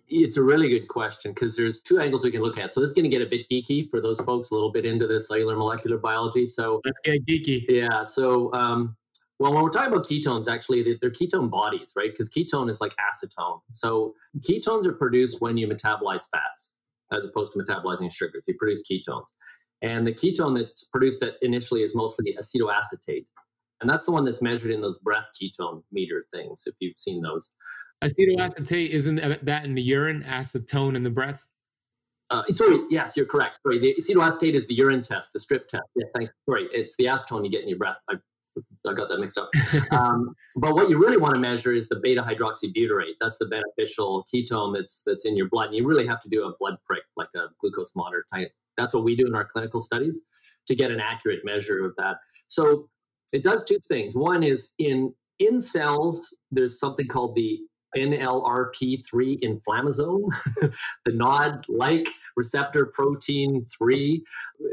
[0.07, 2.71] It's a really good question because there's two angles we can look at.
[2.71, 4.85] So this is going to get a bit geeky for those folks a little bit
[4.85, 6.45] into this cellular molecular biology.
[6.45, 7.65] So let's get geeky.
[7.67, 8.03] Yeah.
[8.03, 8.95] So um,
[9.39, 12.11] well, when we're talking about ketones, actually, they're ketone bodies, right?
[12.11, 13.59] Because ketone is like acetone.
[13.73, 16.71] So ketones are produced when you metabolize fats
[17.11, 18.45] as opposed to metabolizing sugars.
[18.47, 19.25] You produce ketones.
[19.81, 23.25] And the ketone that's produced at initially is mostly acetoacetate.
[23.81, 27.21] And that's the one that's measured in those breath ketone meter things, if you've seen
[27.21, 27.51] those.
[28.03, 31.47] Acetoacetate isn't that in the urine, acetone in the breath?
[32.29, 33.59] Uh, sorry, yes, you're correct.
[33.63, 35.83] Sorry, the acetoacetate is the urine test, the strip test.
[35.95, 36.31] Yeah, thanks.
[36.47, 37.97] Sorry, it's the acetone you get in your breath.
[38.09, 38.15] I
[38.87, 39.49] I got that mixed up.
[39.91, 43.15] um, but what you really want to measure is the beta hydroxybutyrate.
[43.19, 45.67] That's the beneficial ketone that's that's in your blood.
[45.67, 48.51] And you really have to do a blood prick, like a glucose monitor type.
[48.77, 50.21] That's what we do in our clinical studies
[50.67, 52.17] to get an accurate measure of that.
[52.47, 52.89] So
[53.33, 54.15] it does two things.
[54.15, 57.59] One is in in cells, there's something called the
[57.95, 60.29] NLRP3 inflammasome,
[61.05, 64.23] the NOD-like receptor protein 3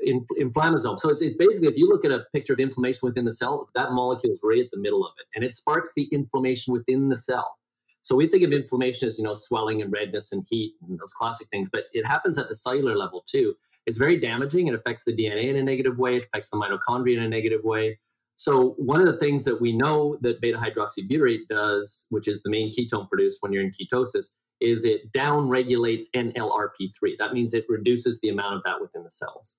[0.05, 0.99] in, inflammasome.
[0.99, 3.69] So it's, it's basically, if you look at a picture of inflammation within the cell,
[3.75, 7.09] that molecule is right at the middle of it, and it sparks the inflammation within
[7.09, 7.59] the cell.
[8.03, 11.13] So we think of inflammation as, you know, swelling and redness and heat and those
[11.13, 13.55] classic things, but it happens at the cellular level too.
[13.87, 14.67] It's very damaging.
[14.67, 16.17] It affects the DNA in a negative way.
[16.17, 17.99] It affects the mitochondria in a negative way.
[18.37, 22.51] So one of the things that we know that beta hydroxybutyrate does, which is the
[22.51, 27.19] main ketone produced when you're in ketosis, is it downregulates NLRP3.
[27.19, 29.57] That means it reduces the amount of that within the cells.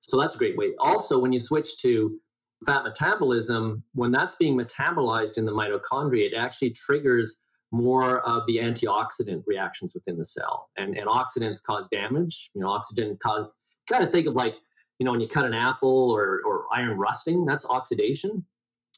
[0.00, 0.72] So that's a great way.
[0.78, 2.18] Also, when you switch to
[2.66, 7.38] fat metabolism, when that's being metabolized in the mitochondria, it actually triggers
[7.70, 10.68] more of the antioxidant reactions within the cell.
[10.76, 12.50] And, and oxidants cause damage.
[12.54, 13.48] You know, oxygen cause
[13.90, 14.56] kind of think of like
[15.02, 18.46] you know, when you cut an apple or, or iron rusting, that's oxidation.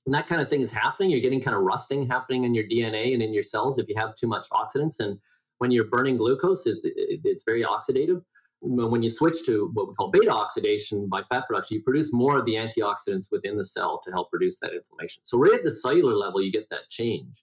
[0.04, 1.08] And that kind of thing is happening.
[1.08, 3.94] You're getting kind of rusting happening in your DNA and in your cells if you
[3.96, 5.00] have too much oxidants.
[5.00, 5.18] And
[5.60, 8.22] when you're burning glucose, it's, it's very oxidative.
[8.60, 12.38] When you switch to what we call beta oxidation by fat production, you produce more
[12.38, 15.22] of the antioxidants within the cell to help reduce that inflammation.
[15.24, 17.42] So, right at the cellular level, you get that change.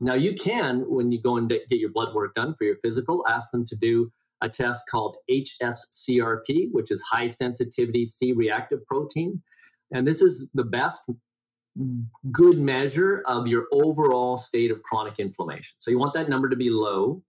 [0.00, 3.24] Now, you can, when you go and get your blood work done for your physical,
[3.28, 4.10] ask them to do
[4.42, 9.40] a test called HSCRP, which is high sensitivity C reactive protein.
[9.92, 11.02] And this is the best
[12.32, 15.76] good measure of your overall state of chronic inflammation.
[15.78, 17.22] So you want that number to be low.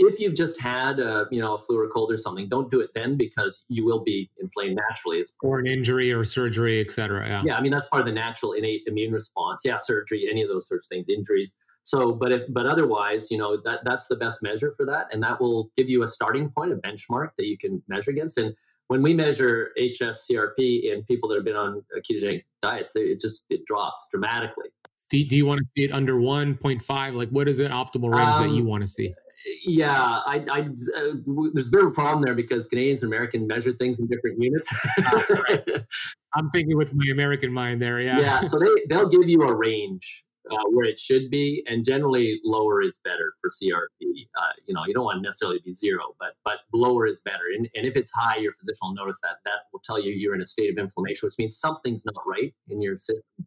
[0.00, 2.78] If you've just had a, you know, a flu or cold or something, don't do
[2.78, 5.24] it then because you will be inflamed naturally.
[5.42, 7.26] Or an injury or surgery, et cetera.
[7.26, 7.42] Yeah.
[7.44, 7.56] Yeah.
[7.56, 9.62] I mean, that's part of the natural innate immune response.
[9.64, 9.76] Yeah.
[9.76, 11.56] Surgery, any of those sorts of things, injuries.
[11.88, 15.22] So, but if but otherwise, you know that that's the best measure for that, and
[15.22, 18.36] that will give you a starting point, a benchmark that you can measure against.
[18.36, 18.54] And
[18.88, 23.46] when we measure HSCRP in people that have been on ketogenic diets, they, it just
[23.48, 24.66] it drops dramatically.
[25.08, 27.14] Do, do you want to see it under 1.5?
[27.14, 29.14] Like, what is an optimal range um, that you um, want to see?
[29.64, 31.14] Yeah, I, I uh,
[31.54, 34.42] there's a bit of a problem there because Canadians and Americans measure things in different
[34.42, 34.70] units.
[35.30, 35.86] right.
[36.34, 38.02] I'm thinking with my American mind there.
[38.02, 38.18] Yeah.
[38.18, 38.42] Yeah.
[38.42, 42.82] So they they'll give you a range uh, where it should be, and generally lower
[42.82, 44.28] is better for CRP.
[44.38, 47.44] Uh, you know, you don't want to necessarily be zero, but but lower is better.
[47.56, 49.36] And, and if it's high, your physician will notice that.
[49.44, 52.54] That will tell you you're in a state of inflammation, which means something's not right
[52.68, 53.46] in your system,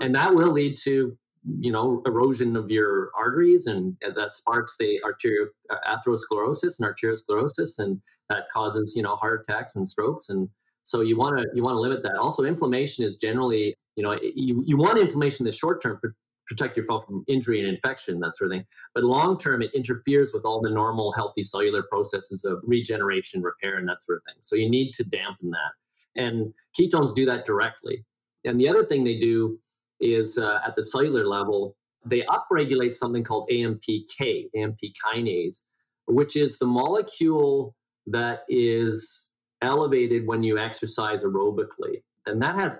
[0.00, 1.16] and that will lead to
[1.60, 7.78] you know erosion of your arteries, and, that sparks the arterial uh, atherosclerosis and arteriosclerosis,
[7.78, 10.48] and that causes you know heart attacks and strokes and
[10.88, 14.18] so you want to you want to limit that also inflammation is generally you know
[14.22, 16.00] you, you want inflammation in the short term
[16.48, 18.64] protect yourself from injury and infection, that sort of thing.
[18.94, 23.76] But long term, it interferes with all the normal healthy cellular processes of regeneration, repair,
[23.76, 24.40] and that sort of thing.
[24.40, 26.22] So you need to dampen that.
[26.22, 28.04] And ketones do that directly.
[28.44, 29.58] And the other thing they do
[30.00, 35.62] is uh, at the cellular level, they upregulate something called AMPK, AMP kinase,
[36.06, 37.74] which is the molecule
[38.06, 39.32] that is
[39.62, 42.02] elevated when you exercise aerobically.
[42.26, 42.78] And that has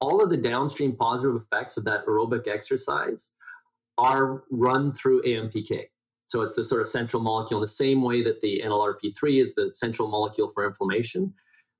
[0.00, 3.32] all of the downstream positive effects of that aerobic exercise
[3.98, 5.86] are run through AMPK.
[6.28, 9.54] So it's the sort of central molecule in the same way that the NLRP3 is
[9.54, 11.32] the central molecule for inflammation.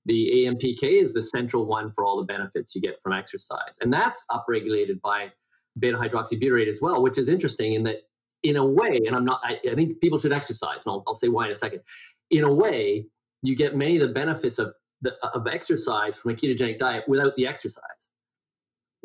[0.07, 3.77] The AMPK is the central one for all the benefits you get from exercise.
[3.81, 5.33] And that's upregulated by
[5.79, 7.97] beta hydroxybutyrate as well, which is interesting in that,
[8.45, 11.15] in a way, and I'm not, I, I think people should exercise, and I'll, I'll
[11.15, 11.81] say why in a second.
[12.31, 13.07] In a way,
[13.43, 17.35] you get many of the benefits of, the, of exercise from a ketogenic diet without
[17.37, 17.83] the exercise.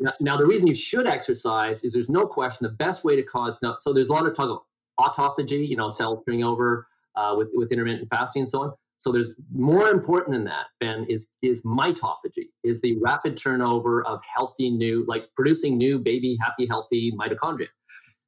[0.02, 3.22] Now, now, the reason you should exercise is there's no question the best way to
[3.22, 3.76] cause now.
[3.78, 4.58] So there's a lot of talk of
[5.00, 8.72] autophagy, you know, cells turning over uh, with with intermittent fasting and so on.
[8.98, 14.20] So there's more important than that, Ben, is is mitophagy, is the rapid turnover of
[14.36, 17.68] healthy new, like producing new baby, happy, healthy mitochondria.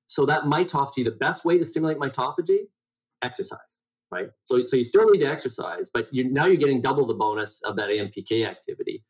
[0.07, 2.69] So that mitophagy, the best way to stimulate mitophagy,
[3.23, 3.79] exercise,
[4.13, 4.29] right?
[4.45, 7.61] So so you still need to exercise, but you now you're getting double the bonus
[7.63, 9.05] of that AMPK activity.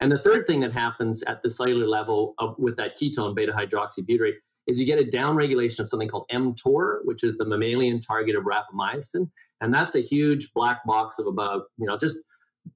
[0.00, 3.52] And the third thing that happens at the cellular level of, with that ketone, beta
[3.52, 4.34] hydroxybutyrate,
[4.66, 8.44] is you get a downregulation of something called mTOR, which is the mammalian target of
[8.44, 9.30] rapamycin.
[9.60, 12.16] And that's a huge black box of about, you know, just,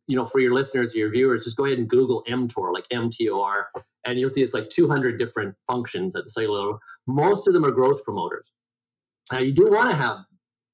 [0.07, 3.65] you know, for your listeners, your viewers, just go ahead and Google mTOR, like MTOR,
[4.07, 6.79] and you'll see it's like 200 different functions at the cellular level.
[7.07, 8.53] Most of them are growth promoters.
[9.33, 10.19] Now, you do want to have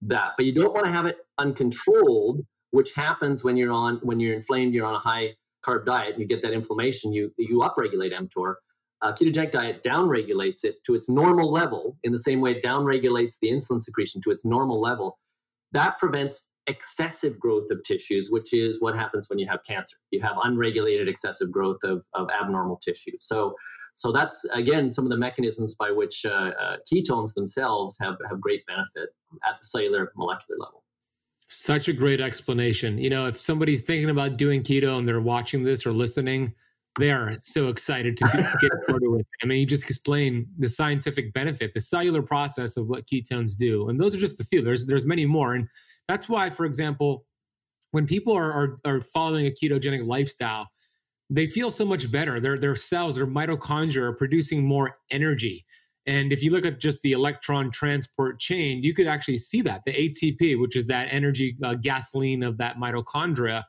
[0.03, 4.21] that, but you don't want to have it uncontrolled, which happens when you're on, when
[4.21, 5.35] you're inflamed, you're on a high
[5.67, 8.55] carb diet and you get that inflammation, you you upregulate mTOR.
[9.03, 13.35] Uh, ketogenic diet downregulates it to its normal level in the same way it downregulates
[13.43, 15.19] the insulin secretion to its normal level.
[15.73, 19.97] That prevents excessive growth of tissues, which is what happens when you have cancer.
[20.11, 23.17] You have unregulated excessive growth of, of abnormal tissue.
[23.21, 23.55] So,
[23.95, 28.41] so that's again some of the mechanisms by which uh, uh, ketones themselves have, have
[28.41, 29.11] great benefit
[29.45, 30.83] at the cellular molecular level.
[31.47, 32.99] Such a great explanation.
[32.99, 36.53] You know, if somebody's thinking about doing keto and they're watching this or listening,
[36.99, 39.27] they are so excited to, do, to get started with it.
[39.43, 43.89] I mean, you just explain the scientific benefit, the cellular process of what ketones do,
[43.89, 44.63] and those are just a few.
[44.63, 45.69] There's there's many more, and
[46.09, 47.27] that's why, for example,
[47.91, 50.69] when people are are, are following a ketogenic lifestyle,
[51.29, 52.41] they feel so much better.
[52.41, 55.67] Their their cells, their mitochondria, are producing more energy.
[56.07, 59.83] And if you look at just the electron transport chain, you could actually see that
[59.85, 63.65] the ATP, which is that energy uh, gasoline of that mitochondria,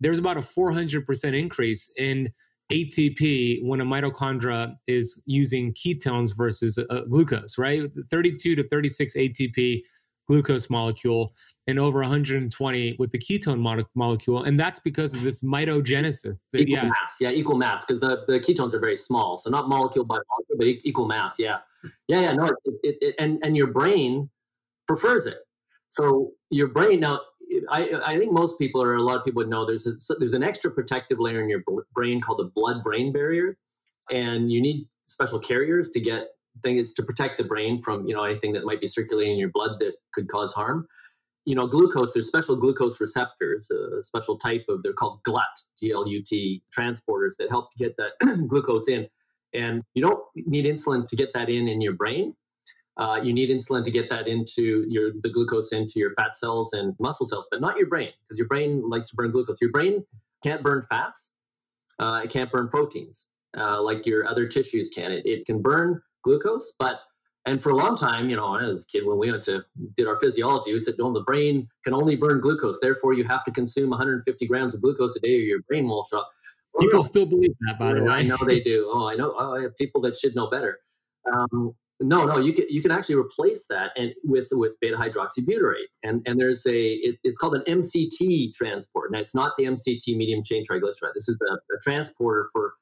[0.00, 2.28] there's about a 400% increase in
[2.72, 7.88] ATP when a mitochondria is using ketones versus uh, glucose, right?
[8.10, 9.82] 32 to 36 ATP
[10.26, 11.32] glucose molecule
[11.68, 14.42] and over 120 with the ketone mo- molecule.
[14.42, 16.36] And that's because of this mitogenesis.
[16.54, 16.84] Equal yeah.
[16.84, 17.16] mass.
[17.20, 19.38] Yeah, equal mass because the, the ketones are very small.
[19.38, 21.36] So not molecule by molecule, but equal mass.
[21.38, 21.58] Yeah.
[22.08, 22.32] Yeah, yeah.
[22.32, 24.28] No, it, it, it, and, and your brain
[24.86, 25.38] prefers it.
[25.88, 27.20] So your brain, now,
[27.70, 30.34] I, I think most people or a lot of people would know there's a, there's
[30.34, 31.62] an extra protective layer in your
[31.94, 33.56] brain called the blood brain barrier.
[34.10, 36.28] And you need special carriers to get
[36.62, 39.50] things to protect the brain from you know anything that might be circulating in your
[39.50, 40.86] blood that could cause harm
[41.44, 45.44] you know glucose there's special glucose receptors a special type of they're called glut
[45.80, 46.06] glut
[46.76, 48.12] transporters that help to get that
[48.48, 49.06] glucose in
[49.54, 52.34] and you don't need insulin to get that in in your brain
[52.98, 56.72] uh, you need insulin to get that into your the glucose into your fat cells
[56.72, 59.70] and muscle cells but not your brain because your brain likes to burn glucose your
[59.70, 60.04] brain
[60.42, 61.32] can't burn fats
[61.98, 63.26] uh, it can't burn proteins
[63.56, 67.00] uh, like your other tissues can it, it can burn glucose, but
[67.48, 70.08] And for a long time, you know, as a kid, when we went to did
[70.08, 72.80] our physiology, we said, no, the brain can only burn glucose.
[72.82, 76.04] Therefore, you have to consume 150 grams of glucose a day or your brain will
[76.10, 76.24] shut.
[76.80, 78.10] People still believe that, by the way.
[78.10, 78.90] I know they do.
[78.92, 79.34] Oh, I know.
[79.38, 80.78] Oh, I have people that should know better.
[81.32, 85.88] Um, no, no, you can you can actually replace that and with with beta hydroxybutyrate,
[86.02, 89.12] and and there's a it, it's called an MCT transport.
[89.12, 91.14] Now it's not the MCT medium chain triglyceride.
[91.14, 92.74] This is a, a transporter for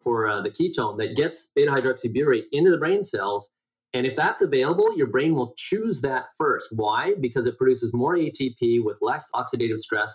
[0.00, 3.50] for uh, the ketone that gets beta hydroxybutyrate into the brain cells.
[3.94, 6.68] And if that's available, your brain will choose that first.
[6.72, 7.14] Why?
[7.20, 10.14] Because it produces more ATP with less oxidative stress,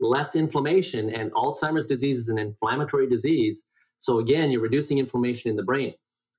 [0.00, 3.64] less inflammation, and Alzheimer's disease is an inflammatory disease.
[3.98, 5.94] So again, you're reducing inflammation in the brain.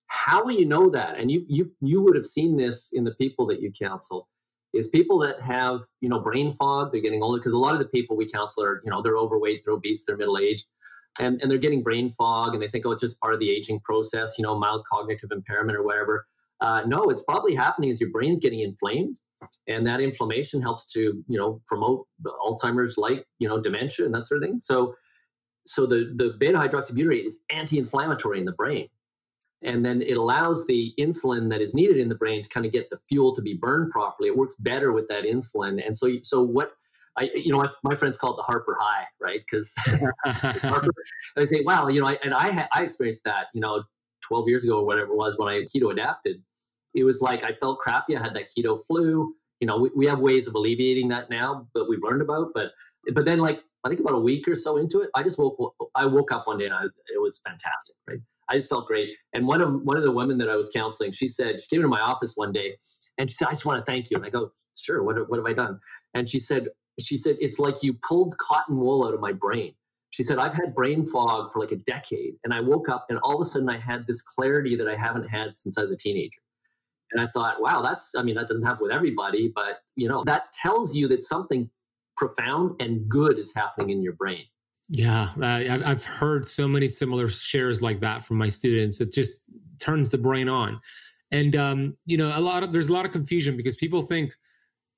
[0.07, 1.17] How will you know that?
[1.17, 4.27] And you you you would have seen this in the people that you counsel.
[4.73, 7.79] Is people that have you know brain fog, they're getting older because a lot of
[7.79, 10.65] the people we counsel are you know they're overweight, they're obese, they're middle aged,
[11.19, 13.49] and and they're getting brain fog, and they think oh it's just part of the
[13.49, 16.25] aging process, you know mild cognitive impairment or whatever.
[16.61, 19.15] Uh, no, it's probably happening as your brain's getting inflamed,
[19.67, 24.27] and that inflammation helps to you know promote Alzheimer's like you know dementia and that
[24.27, 24.59] sort of thing.
[24.59, 24.95] So
[25.67, 28.87] so the the beta hydroxybutyrate is anti-inflammatory in the brain
[29.63, 32.71] and then it allows the insulin that is needed in the brain to kind of
[32.71, 34.29] get the fuel to be burned properly.
[34.29, 36.73] It works better with that insulin, and so so what
[37.17, 39.41] I you know my, my friends call it the Harper high, right?
[39.49, 39.73] Because
[41.35, 43.83] they say, wow, you know, I, and I I experienced that, you know,
[44.21, 46.41] 12 years ago or whatever it was when I keto adapted.
[46.93, 48.15] It was like I felt crappy.
[48.15, 49.33] I had that keto flu.
[49.59, 52.49] You know, we, we have ways of alleviating that now, but we've learned about.
[52.53, 52.71] But
[53.13, 55.75] but then like I think about a week or so into it, I just woke
[55.95, 58.19] I woke up one day and I, it was fantastic, right?
[58.49, 59.09] I just felt great.
[59.33, 61.79] And one of one of the women that I was counseling, she said she came
[61.79, 62.75] into my office one day,
[63.17, 65.03] and she said, "I just want to thank you." And I go, "Sure.
[65.03, 65.79] What what have I done?"
[66.13, 66.67] And she said,
[66.99, 69.73] "She said it's like you pulled cotton wool out of my brain."
[70.09, 73.17] She said, "I've had brain fog for like a decade, and I woke up, and
[73.23, 75.91] all of a sudden I had this clarity that I haven't had since I was
[75.91, 76.41] a teenager."
[77.13, 80.23] And I thought, wow, that's, I mean, that doesn't happen with everybody, but you know,
[80.25, 81.69] that tells you that something
[82.17, 84.45] profound and good is happening in your brain.
[84.89, 88.99] Yeah, uh, I've heard so many similar shares like that from my students.
[88.99, 89.41] It just
[89.79, 90.81] turns the brain on,
[91.31, 94.35] and um, you know, a lot of there's a lot of confusion because people think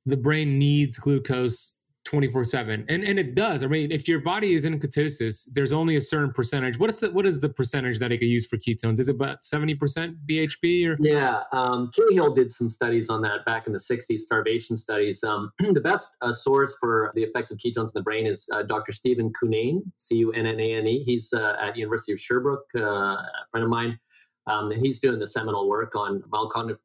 [0.07, 1.72] the brain needs glucose
[2.05, 3.63] 24 7 and and it does.
[3.63, 6.77] I mean if your body is in ketosis there's only a certain percentage.
[6.77, 8.99] What is the what is the percentage that it could use for ketones?
[8.99, 10.97] Is it about 70% bhb or?
[10.99, 15.23] Yeah um cahill did some studies on that back in the 60s starvation studies.
[15.23, 18.63] Um the best uh, source for the effects of ketones in the brain is uh,
[18.63, 23.99] dr stephen cunnane c-u-n-n-a-n-e he's uh, at university of sherbrooke uh, a friend of mine.
[24.45, 26.81] Um, and he's doing the seminal work on mild cognitive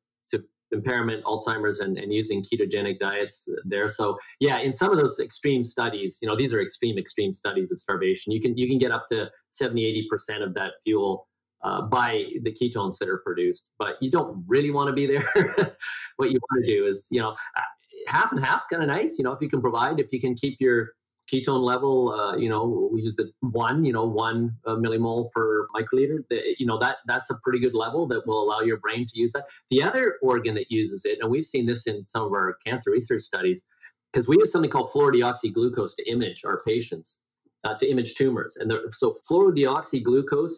[0.72, 3.88] impairment, Alzheimer's, and, and using ketogenic diets there.
[3.88, 7.72] So yeah, in some of those extreme studies, you know, these are extreme, extreme studies
[7.72, 8.32] of starvation.
[8.32, 11.26] You can you can get up to 70, 80% of that fuel
[11.62, 15.24] uh, by the ketones that are produced, but you don't really want to be there.
[16.16, 17.60] what you want to do is, you know, uh,
[18.06, 19.18] half and half's kind of nice.
[19.18, 20.90] You know, if you can provide, if you can keep your
[21.32, 25.66] ketone level, uh, you know, we use the one, you know, one uh, millimole per
[25.76, 26.18] microliter.
[26.30, 29.18] The, you know, that that's a pretty good level that will allow your brain to
[29.18, 29.46] use that.
[29.70, 32.90] The other organ that uses it, and we've seen this in some of our cancer
[32.90, 33.64] research studies,
[34.12, 37.18] because we use something called fluorodeoxyglucose to image our patients,
[37.64, 38.56] uh, to image tumors.
[38.56, 40.52] And so fluorodeoxyglucose,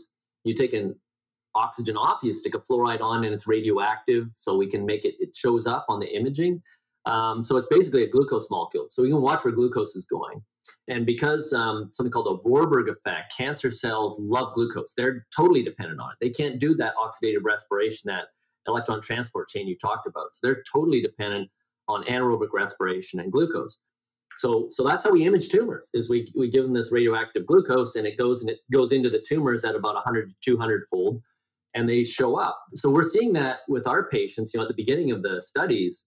[0.44, 0.94] you take an
[1.56, 5.14] oxygen off, you stick a fluoride on, and it's radioactive, so we can make it.
[5.18, 6.62] It shows up on the imaging.
[7.06, 8.86] Um, so it's basically a glucose molecule.
[8.90, 10.42] So we can watch where glucose is going.
[10.88, 14.92] And because um, something called the Warburg effect, cancer cells love glucose.
[14.96, 16.16] They're totally dependent on it.
[16.20, 18.24] They can't do that oxidative respiration, that
[18.66, 20.34] electron transport chain you talked about.
[20.34, 21.50] So they're totally dependent
[21.88, 23.78] on anaerobic respiration and glucose.
[24.36, 25.90] So, so that's how we image tumors.
[25.92, 29.10] Is we we give them this radioactive glucose, and it goes and it goes into
[29.10, 31.20] the tumors at about 100 to 200 fold,
[31.74, 32.60] and they show up.
[32.74, 34.54] So we're seeing that with our patients.
[34.54, 36.06] You know, at the beginning of the studies,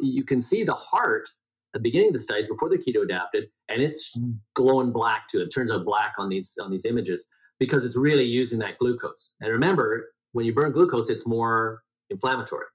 [0.00, 1.28] you can see the heart
[1.72, 4.36] the beginning of the studies before they're keto adapted, and it's mm.
[4.54, 5.40] glowing black too.
[5.40, 7.26] It turns out black on these on these images
[7.58, 9.34] because it's really using that glucose.
[9.40, 12.66] And remember, when you burn glucose, it's more inflammatory.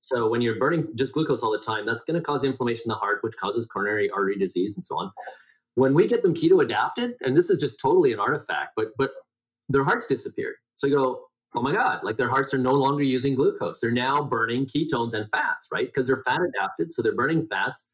[0.00, 2.88] So when you're burning just glucose all the time, that's going to cause inflammation in
[2.90, 5.10] the heart, which causes coronary artery disease and so on.
[5.76, 9.10] When we get them keto adapted, and this is just totally an artifact, but but
[9.68, 10.56] their hearts disappeared.
[10.74, 11.24] So you go,
[11.54, 13.80] oh my God, like their hearts are no longer using glucose.
[13.80, 15.86] They're now burning ketones and fats, right?
[15.86, 16.92] Because they're fat adapted.
[16.92, 17.90] So they're burning fats.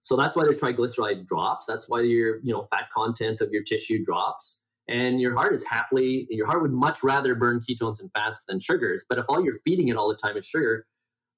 [0.00, 1.66] So that's why their triglyceride drops.
[1.66, 4.60] That's why your, you know, fat content of your tissue drops.
[4.88, 8.60] And your heart is happily, your heart would much rather burn ketones and fats than
[8.60, 9.04] sugars.
[9.08, 10.86] But if all you're feeding it all the time is sugar,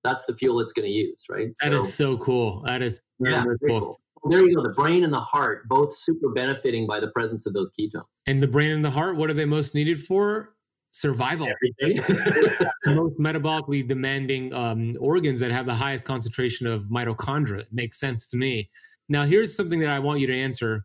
[0.03, 1.49] that's the fuel it's going to use, right?
[1.63, 2.63] That so, is so cool.
[2.67, 3.81] That is very, yeah, cool.
[3.81, 4.01] cool.
[4.31, 4.63] There you go.
[4.63, 8.03] The brain and the heart both super benefiting by the presence of those ketones.
[8.27, 10.56] And the brain and the heart, what are they most needed for?
[10.97, 11.49] Survival.
[12.85, 17.61] The most metabolically demanding um, organs that have the highest concentration of mitochondria.
[17.61, 18.71] It makes sense to me.
[19.09, 20.85] Now, here's something that I want you to answer.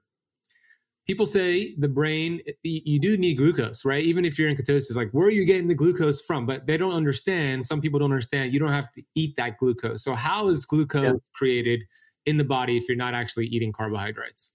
[1.05, 4.03] People say the brain, you do need glucose, right?
[4.03, 6.45] Even if you're in ketosis, like where are you getting the glucose from?
[6.45, 7.65] But they don't understand.
[7.65, 8.51] Some people don't understand.
[8.51, 10.03] You don't have to eat that glucose.
[10.03, 11.13] So, how is glucose yeah.
[11.33, 11.81] created
[12.25, 14.53] in the body if you're not actually eating carbohydrates?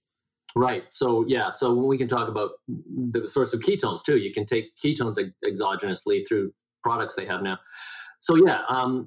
[0.57, 0.85] Right.
[0.89, 1.51] So yeah.
[1.51, 5.17] So when we can talk about the source of ketones too, you can take ketones
[5.45, 6.51] exogenously through
[6.83, 7.59] products they have now.
[8.19, 9.05] So yeah, um,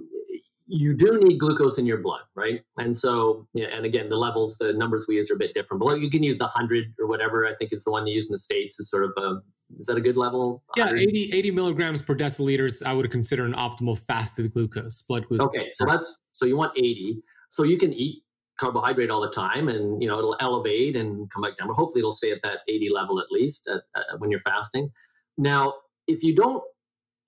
[0.73, 2.63] you do need glucose in your blood, right?
[2.79, 5.83] And so, yeah, and again, the levels, the numbers we use are a bit different.
[5.83, 7.45] But you can use the hundred or whatever.
[7.47, 8.79] I think is the one they use in the states.
[8.79, 9.41] Is sort of a
[9.81, 10.63] is that a good level?
[10.77, 12.85] Yeah, 80, 80 milligrams per deciliters.
[12.87, 15.47] I would consider an optimal fasted glucose, blood glucose.
[15.49, 17.21] Okay, so that's so you want eighty.
[17.51, 18.23] So you can eat
[18.61, 22.01] carbohydrate all the time and you know it'll elevate and come back down but hopefully
[22.01, 24.91] it'll stay at that 80 level at least at, at, when you're fasting.
[25.39, 25.75] Now
[26.07, 26.63] if you don't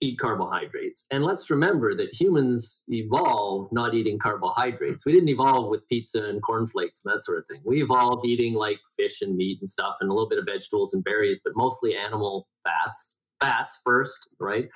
[0.03, 5.07] eat carbohydrates and let's remember that humans evolved not eating carbohydrates.
[5.07, 7.61] We didn't evolve with pizza and cornflakes and that sort of thing.
[7.65, 10.93] We evolved eating like fish and meat and stuff and a little bit of vegetables
[10.93, 14.69] and berries but mostly animal fats fats first right?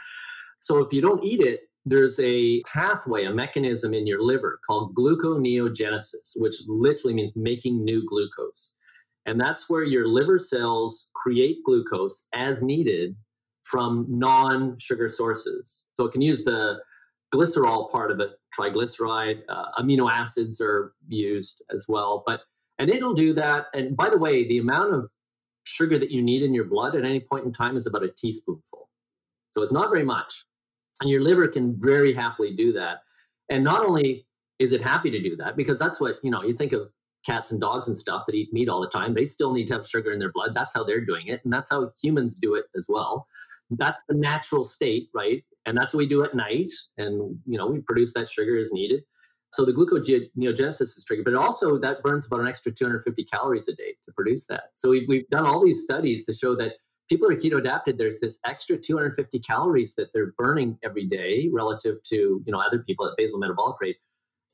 [0.61, 4.95] So if you don't eat it there's a pathway, a mechanism in your liver called
[4.97, 8.75] gluconeogenesis, which literally means making new glucose.
[9.25, 13.15] And that's where your liver cells create glucose as needed
[13.63, 15.87] from non sugar sources.
[15.99, 16.79] So it can use the
[17.33, 22.25] glycerol part of it, triglyceride, uh, amino acids are used as well.
[22.27, 22.41] But
[22.79, 23.67] and it'll do that.
[23.75, 25.09] And by the way, the amount of
[25.65, 28.11] sugar that you need in your blood at any point in time is about a
[28.11, 28.89] teaspoonful.
[29.53, 30.46] So it's not very much.
[31.01, 32.99] And your liver can very happily do that.
[33.51, 34.27] And not only
[34.59, 36.89] is it happy to do that, because that's what, you know, you think of
[37.25, 39.75] cats and dogs and stuff that eat meat all the time, they still need to
[39.75, 40.55] have sugar in their blood.
[40.55, 41.41] That's how they're doing it.
[41.45, 43.27] And that's how humans do it as well.
[43.71, 45.45] That's the natural state, right?
[45.67, 46.71] And that's what we do at night.
[46.99, 49.03] And, you know, we produce that sugar as needed.
[49.53, 53.75] So the gluconeogenesis is triggered, but also that burns about an extra 250 calories a
[53.75, 54.71] day to produce that.
[54.75, 56.75] So we've, we've done all these studies to show that
[57.09, 62.03] people are keto adapted there's this extra 250 calories that they're burning every day relative
[62.05, 63.97] to you know other people at basal metabolic rate.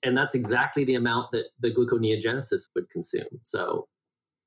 [0.04, 3.26] And that's exactly the amount that the gluconeogenesis would consume.
[3.42, 3.88] So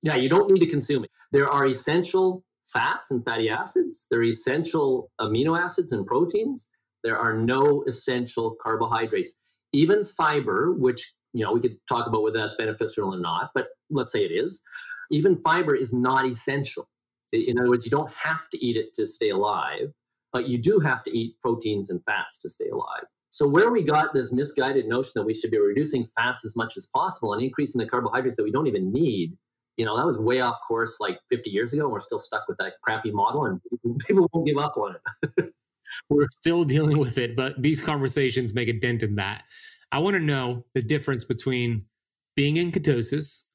[0.01, 1.11] yeah you don't need to consume it.
[1.31, 4.07] There are essential fats and fatty acids.
[4.09, 6.67] There are essential amino acids and proteins.
[7.03, 9.33] There are no essential carbohydrates.
[9.73, 13.67] Even fiber which you know we could talk about whether that's beneficial or not but
[13.89, 14.61] let's say it is.
[15.11, 16.87] Even fiber is not essential
[17.35, 19.91] in other words, you don't have to eat it to stay alive,
[20.33, 23.05] but you do have to eat proteins and fats to stay alive.
[23.29, 26.77] So where we got this misguided notion that we should be reducing fats as much
[26.77, 29.37] as possible and increasing the carbohydrates that we don't even need,
[29.75, 31.83] you know, that was way off course like 50 years ago.
[31.83, 33.59] And we're still stuck with that crappy model and
[34.07, 34.95] people won't give up on
[35.37, 35.53] it.
[36.09, 39.43] we're still dealing with it, but these conversations make a dent in that.
[39.91, 41.85] I want to know the difference between
[42.35, 43.47] being in ketosis,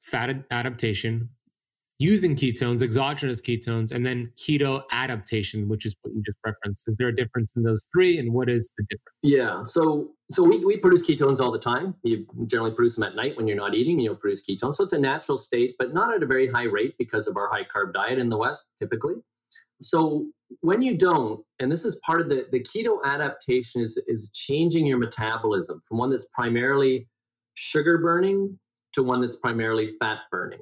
[0.00, 1.28] fat adaptation,
[1.98, 6.88] using ketones, exogenous ketones, and then keto adaptation, which is what you just referenced.
[6.88, 9.16] Is there a difference in those three, and what is the difference?
[9.22, 11.94] Yeah, so so we, we produce ketones all the time.
[12.02, 13.98] You generally produce them at night when you're not eating.
[13.98, 16.94] You'll produce ketones, so it's a natural state, but not at a very high rate
[16.98, 19.14] because of our high carb diet in the West, typically.
[19.80, 20.26] So
[20.60, 24.86] when you don't, and this is part of the the keto adaptation is is changing
[24.86, 27.08] your metabolism from one that's primarily
[27.54, 28.58] sugar burning
[28.92, 30.60] to one that's primarily fat burning.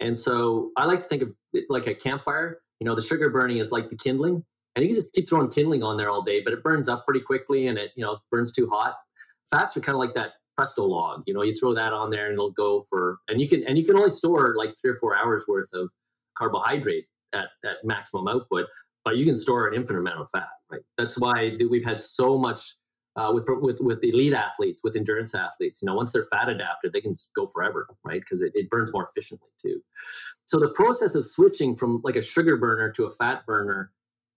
[0.00, 2.60] And so I like to think of it like a campfire.
[2.80, 4.42] You know, the sugar burning is like the kindling,
[4.74, 7.04] and you can just keep throwing kindling on there all day, but it burns up
[7.04, 8.94] pretty quickly and it, you know, burns too hot.
[9.50, 11.22] Fats are kind of like that presto log.
[11.26, 13.76] You know, you throw that on there and it'll go for, and you can, and
[13.76, 15.90] you can only store like three or four hours worth of
[16.36, 18.66] carbohydrate at, at maximum output,
[19.04, 20.80] but you can store an infinite amount of fat, right?
[20.96, 22.76] That's why we've had so much
[23.16, 25.80] uh, with with with elite athletes, with endurance athletes.
[25.82, 28.20] You know, once they're fat adapted, they can go forever, right?
[28.20, 29.82] Because it, it burns more efficiently too.
[30.46, 33.92] So the process of switching from like a sugar burner to a fat burner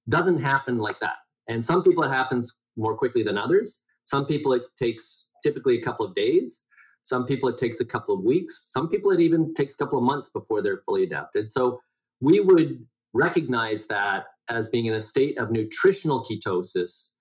[0.09, 1.17] doesn't happen like that.
[1.47, 3.81] And some people it happens more quickly than others.
[4.03, 6.63] Some people it takes typically a couple of days.
[7.01, 8.69] Some people it takes a couple of weeks.
[8.71, 11.51] Some people it even takes a couple of months before they're fully adapted.
[11.51, 11.79] So
[12.21, 17.11] we would recognize that as being in a state of nutritional ketosis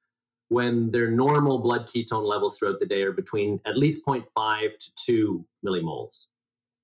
[0.52, 4.90] when their normal blood ketone levels throughout the day are between at least 0.5 to
[5.06, 6.26] 2 millimoles.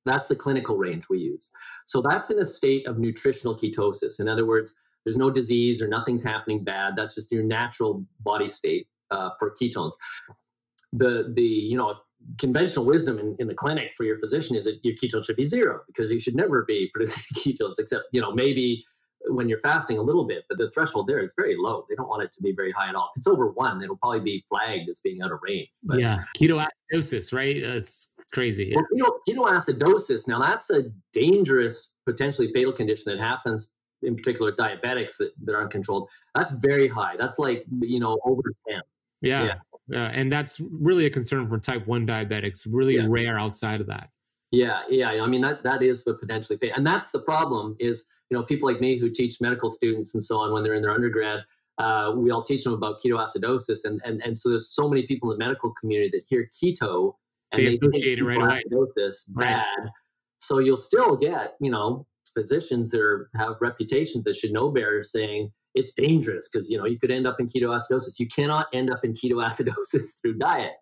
[0.07, 1.51] That's the clinical range we use.
[1.87, 4.21] So that's in a state of nutritional ketosis.
[4.21, 4.73] In other words,
[5.05, 6.95] there's no disease or nothing's happening bad.
[6.97, 9.93] That's just your natural body state uh, for ketones.
[10.95, 11.95] The the you know
[12.39, 15.45] conventional wisdom in, in the clinic for your physician is that your ketones should be
[15.45, 18.83] zero because you should never be producing ketones except you know maybe
[19.29, 21.85] when you're fasting a little bit, but the threshold there is very low.
[21.89, 23.11] They don't want it to be very high at all.
[23.15, 25.69] If it's over one, it'll probably be flagged as being out of range.
[25.83, 27.57] But, yeah, ketoacidosis, right?
[27.57, 28.75] It's crazy.
[28.75, 28.81] Yeah.
[29.03, 30.29] Well, ketoacidosis.
[30.29, 33.69] Now that's a dangerous, potentially fatal condition that happens
[34.03, 36.09] in particular diabetics that, that are uncontrolled.
[36.35, 37.17] That's very high.
[37.17, 38.81] That's like you know over ten.
[39.21, 39.45] Yeah.
[39.45, 39.55] yeah.
[39.91, 43.07] Uh, and that's really a concern for type 1 diabetics really yeah.
[43.09, 44.11] rare outside of that
[44.51, 46.77] yeah yeah i mean that that is what potentially fatal.
[46.77, 50.25] and that's the problem is you know people like me who teach medical students and
[50.25, 51.41] so on when they're in their undergrad
[51.79, 55.31] uh, we all teach them about ketoacidosis and, and and so there's so many people
[55.33, 57.15] in the medical community that hear keto
[57.53, 58.63] and they, they associate it right away
[59.29, 59.91] bad right.
[60.39, 65.03] so you'll still get you know physicians that are, have reputations that should know better
[65.03, 68.19] saying it's dangerous because you know you could end up in ketoacidosis.
[68.19, 70.73] You cannot end up in ketoacidosis through diet.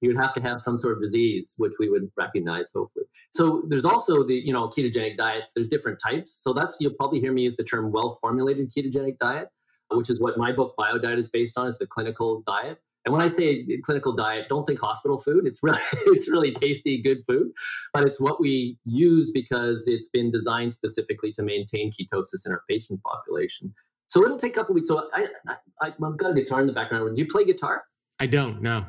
[0.00, 3.06] You would have to have some sort of disease, which we would recognize hopefully.
[3.34, 5.52] So there's also the you know ketogenic diets.
[5.54, 6.32] There's different types.
[6.32, 9.48] So that's you'll probably hear me use the term well-formulated ketogenic diet,
[9.90, 11.66] which is what my book BioDiet is based on.
[11.66, 12.78] Is the clinical diet.
[13.04, 15.46] And when I say clinical diet, don't think hospital food.
[15.46, 17.50] It's really it's really tasty, good food,
[17.92, 22.62] but it's what we use because it's been designed specifically to maintain ketosis in our
[22.68, 23.74] patient population.
[24.12, 24.88] So it'll take a couple weeks.
[24.88, 27.16] So I, I, I've got a guitar in the background.
[27.16, 27.82] Do you play guitar?
[28.20, 28.60] I don't.
[28.60, 28.84] No.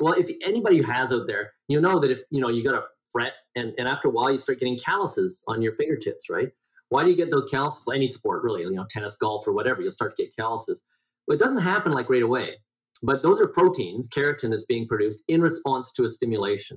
[0.00, 2.74] Well, if anybody who has out there, you know that if you know you got
[2.74, 6.50] a fret, and and after a while you start getting calluses on your fingertips, right?
[6.90, 7.86] Why do you get those calluses?
[7.90, 10.82] Any sport, really, you know, tennis, golf, or whatever, you'll start to get calluses.
[11.26, 12.56] Well, it doesn't happen like right away,
[13.02, 16.76] but those are proteins, keratin is being produced in response to a stimulation.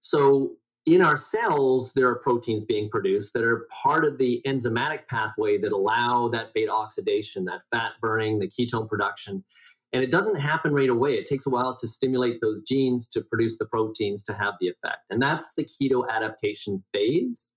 [0.00, 0.56] So
[0.94, 5.58] in our cells, there are proteins being produced that are part of the enzymatic pathway
[5.58, 9.44] that allow that beta oxidation, that fat burning, the ketone production.
[9.92, 11.14] And it doesn't happen right away.
[11.14, 14.68] It takes a while to stimulate those genes to produce the proteins to have the
[14.68, 15.02] effect.
[15.10, 17.52] And that's the keto adaptation phase.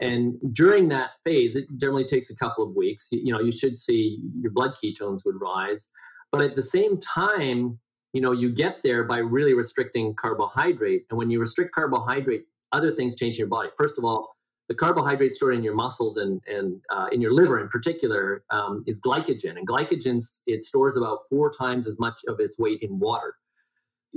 [0.00, 3.08] And during that phase, it generally takes a couple of weeks.
[3.12, 5.88] You, know, you should see your blood ketones would rise.
[6.32, 7.78] But at the same time,
[8.14, 11.04] you know, you get there by really restricting carbohydrate.
[11.10, 12.44] And when you restrict carbohydrate,
[12.74, 13.70] other things change in your body.
[13.76, 14.34] First of all,
[14.68, 18.82] the carbohydrate stored in your muscles and, and uh, in your liver in particular um,
[18.86, 19.58] is glycogen.
[19.58, 23.34] And glycogen, it stores about four times as much of its weight in water.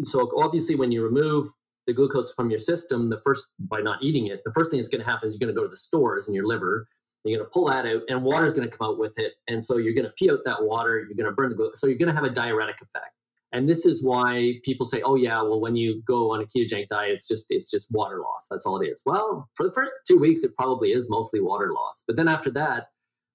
[0.04, 1.48] So obviously when you remove
[1.86, 4.90] the glucose from your system, the first, by not eating it, the first thing that's
[4.90, 6.88] going to happen is you're going to go to the stores in your liver.
[7.24, 9.34] You're going to pull that out and water is going to come out with it.
[9.50, 11.00] And so you're going to pee out that water.
[11.00, 11.82] You're going to burn the glucose.
[11.82, 13.17] So you're going to have a diuretic effect.
[13.54, 16.90] And this is why people say, "Oh yeah, well when you go on a ketogenic
[16.90, 18.48] diet, it's just it's just water loss.
[18.50, 21.72] That's all it is." Well, for the first two weeks, it probably is mostly water
[21.74, 22.04] loss.
[22.06, 22.88] But then after that,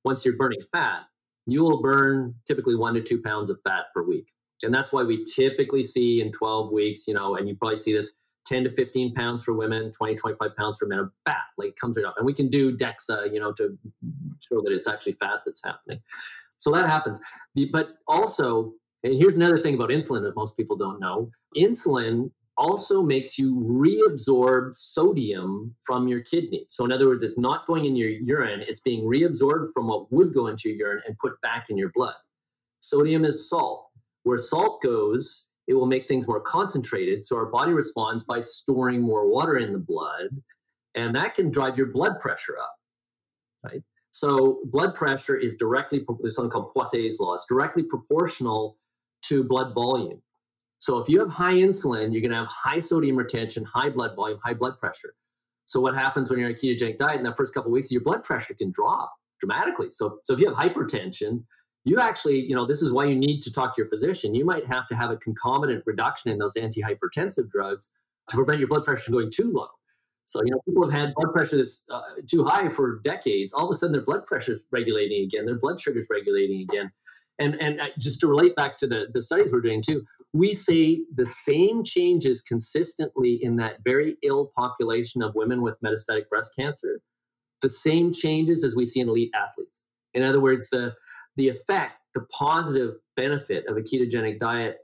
[0.05, 1.03] once you're burning fat,
[1.47, 4.27] you will burn typically one to two pounds of fat per week,
[4.63, 7.93] and that's why we typically see in 12 weeks, you know, and you probably see
[7.93, 8.13] this
[8.47, 11.97] 10 to 15 pounds for women, 20, 25 pounds for men of fat, like comes
[11.97, 12.15] right up.
[12.17, 13.79] And we can do DEXA, you know, to
[14.41, 16.01] show that it's actually fat that's happening.
[16.59, 17.21] So that happens.
[17.55, 18.73] The, but also
[19.05, 23.55] and here's another thing about insulin that most people don't know insulin also makes you
[23.55, 26.67] reabsorb sodium from your kidney.
[26.69, 30.13] So, in other words, it's not going in your urine, it's being reabsorbed from what
[30.13, 32.15] would go into your urine and put back in your blood.
[32.81, 33.89] Sodium is salt.
[34.25, 37.25] Where salt goes, it will make things more concentrated.
[37.25, 40.29] So, our body responds by storing more water in the blood,
[40.95, 42.77] and that can drive your blood pressure up,
[43.65, 43.83] right?
[44.11, 48.77] So, blood pressure is directly, there's something called Poiseuille's law, it's directly proportional
[49.23, 50.21] to blood volume.
[50.79, 54.17] So if you have high insulin, you're going to have high sodium retention, high blood
[54.17, 55.15] volume, high blood pressure.
[55.67, 58.03] So what happens when you're on a ketogenic diet in the first couple weeks, your
[58.03, 59.89] blood pressure can drop dramatically.
[59.93, 61.45] So so if you have hypertension,
[61.85, 64.35] you actually, you know, this is why you need to talk to your physician.
[64.35, 67.91] You might have to have a concomitant reduction in those antihypertensive drugs
[68.31, 69.69] to prevent your blood pressure from going too low.
[70.27, 73.53] So, you know, people have had blood pressure that's uh, too high for decades.
[73.53, 76.63] All of a sudden, their blood pressure is regulating again, their blood sugar is regulating
[76.63, 76.91] again
[77.39, 80.03] and and uh, just to relate back to the, the studies we're doing too
[80.35, 86.29] we see the same changes consistently in that very ill population of women with metastatic
[86.31, 87.01] breast cancer
[87.63, 89.85] the same changes as we see in elite athletes.
[90.13, 90.95] In other words the
[91.37, 94.79] the effect the positive benefit of a ketogenic diet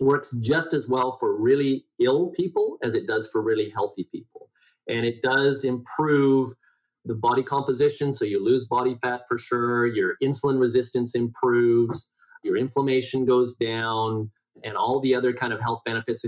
[0.00, 4.48] works just as well for really ill people as it does for really healthy people.
[4.88, 6.52] And it does improve
[7.04, 8.14] the body composition.
[8.14, 9.86] So you lose body fat for sure.
[9.86, 12.10] Your insulin resistance improves.
[12.42, 14.30] Your inflammation goes down,
[14.64, 16.24] and all the other kind of health benefits.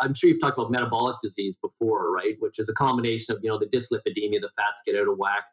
[0.00, 2.36] I'm sure you've talked about metabolic disease before, right?
[2.40, 5.44] Which is a combination of you know the dyslipidemia, the fats get out of whack,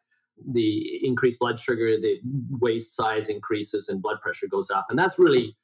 [0.52, 2.20] the increased blood sugar, the
[2.60, 5.56] waist size increases, and blood pressure goes up, and that's really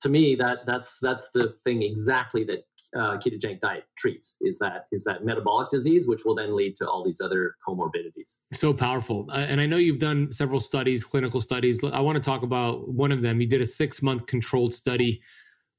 [0.00, 2.64] to me, that that's that's the thing exactly that
[2.96, 6.88] uh, ketogenic diet treats is that is that metabolic disease, which will then lead to
[6.88, 8.36] all these other comorbidities.
[8.52, 11.82] So powerful, uh, and I know you've done several studies, clinical studies.
[11.84, 13.40] I want to talk about one of them.
[13.40, 15.20] You did a six month controlled study.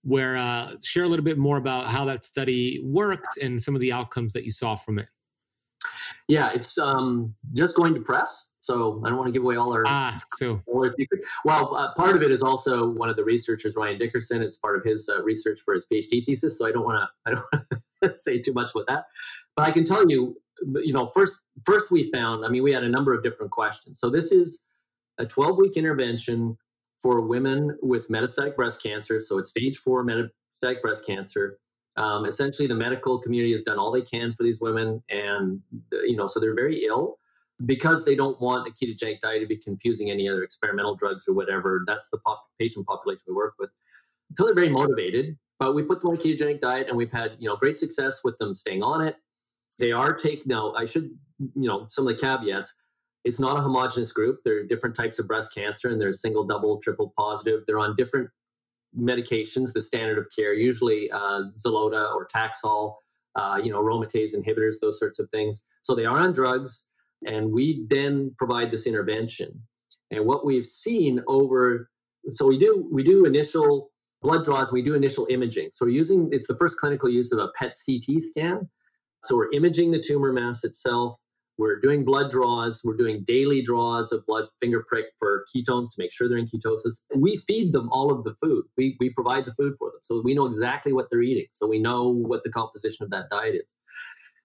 [0.03, 3.81] Where uh, share a little bit more about how that study worked and some of
[3.81, 5.09] the outcomes that you saw from it.
[6.27, 8.51] Yeah, it's um, just going to press.
[8.67, 10.21] So I don't want to give away all our ah.
[10.35, 10.61] So
[11.45, 14.41] well, uh, part of it is also one of the researchers, Ryan Dickerson.
[14.41, 16.57] It's part of his uh, research for his PhD thesis.
[16.57, 17.65] So I don't want to I don't want
[18.03, 19.05] to say too much about that.
[19.55, 20.35] But I can tell you,
[20.83, 22.43] you know, first first we found.
[22.43, 24.01] I mean, we had a number of different questions.
[24.01, 24.65] So this is
[25.17, 26.57] a 12 week intervention
[26.99, 29.21] for women with metastatic breast cancer.
[29.21, 31.57] So it's stage four metastatic breast cancer.
[31.95, 35.61] Um, essentially, the medical community has done all they can for these women, and
[36.03, 37.17] you know, so they're very ill
[37.65, 41.33] because they don't want a ketogenic diet to be confusing any other experimental drugs or
[41.33, 41.83] whatever.
[41.87, 43.69] That's the pop- patient population we work with.
[44.29, 47.31] Until they're very motivated, but we put them on a ketogenic diet, and we've had
[47.39, 49.15] you know great success with them staying on it.
[49.79, 50.73] They are take now.
[50.73, 52.73] I should you know some of the caveats.
[53.23, 54.39] It's not a homogenous group.
[54.45, 57.63] There are different types of breast cancer, and they're single, double, triple positive.
[57.65, 58.29] They're on different
[58.97, 62.95] medications, the standard of care, usually uh, Xeloda or Taxol,
[63.35, 65.65] uh, you know, aromatase inhibitors, those sorts of things.
[65.81, 66.87] So they are on drugs,
[67.25, 69.61] and we then provide this intervention.
[70.11, 71.89] And what we've seen over,
[72.31, 73.91] so we do we do initial
[74.21, 75.69] blood draws, we do initial imaging.
[75.73, 78.69] So we're using it's the first clinical use of a PET CT scan.
[79.25, 81.17] So we're imaging the tumor mass itself.
[81.57, 82.81] We're doing blood draws.
[82.83, 86.45] We're doing daily draws of blood finger prick for ketones to make sure they're in
[86.45, 86.99] ketosis.
[87.15, 88.65] We feed them all of the food.
[88.77, 89.99] We, we provide the food for them.
[90.03, 91.47] So we know exactly what they're eating.
[91.53, 93.73] So we know what the composition of that diet is.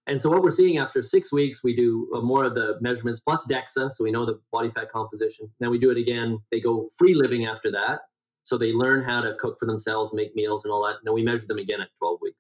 [0.09, 3.21] And so what we're seeing after six weeks, we do uh, more of the measurements
[3.21, 3.91] plus DEXA.
[3.93, 5.49] So we know the body fat composition.
[5.61, 6.39] Then we do it again.
[6.51, 8.01] They go free living after that.
[8.43, 10.97] So they learn how to cook for themselves, make meals and all that.
[10.97, 12.39] And then we measure them again at 12 weeks.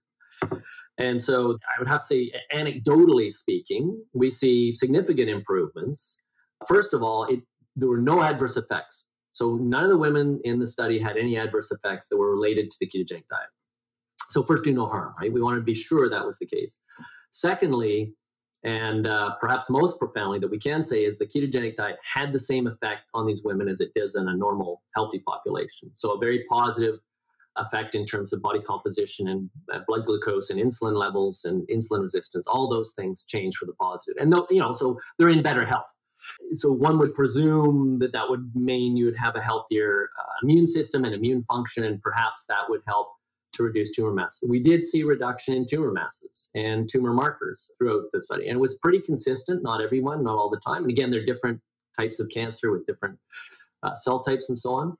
[0.98, 6.20] And so I would have to say, anecdotally speaking, we see significant improvements.
[6.66, 7.40] First of all, it,
[7.76, 9.06] there were no adverse effects.
[9.30, 12.70] So none of the women in the study had any adverse effects that were related
[12.70, 13.48] to the ketogenic diet.
[14.28, 15.32] So first, do no harm, right?
[15.32, 16.76] We wanted to be sure that was the case.
[17.32, 18.12] Secondly,
[18.62, 22.38] and uh, perhaps most profoundly that we can say is the ketogenic diet had the
[22.38, 25.90] same effect on these women as it does in a normal healthy population.
[25.94, 27.00] So a very positive
[27.56, 32.02] effect in terms of body composition and uh, blood glucose and insulin levels and insulin
[32.02, 32.46] resistance.
[32.46, 35.90] All those things change for the positive, and you know, so they're in better health.
[36.54, 40.68] So one would presume that that would mean you would have a healthier uh, immune
[40.68, 43.08] system and immune function, and perhaps that would help
[43.52, 44.40] to reduce tumor mass.
[44.46, 48.60] We did see reduction in tumor masses and tumor markers throughout the study, and it
[48.60, 49.62] was pretty consistent.
[49.62, 50.82] Not everyone, not all the time.
[50.82, 51.60] And again, there are different
[51.98, 53.18] types of cancer with different
[53.82, 54.96] uh, cell types and so on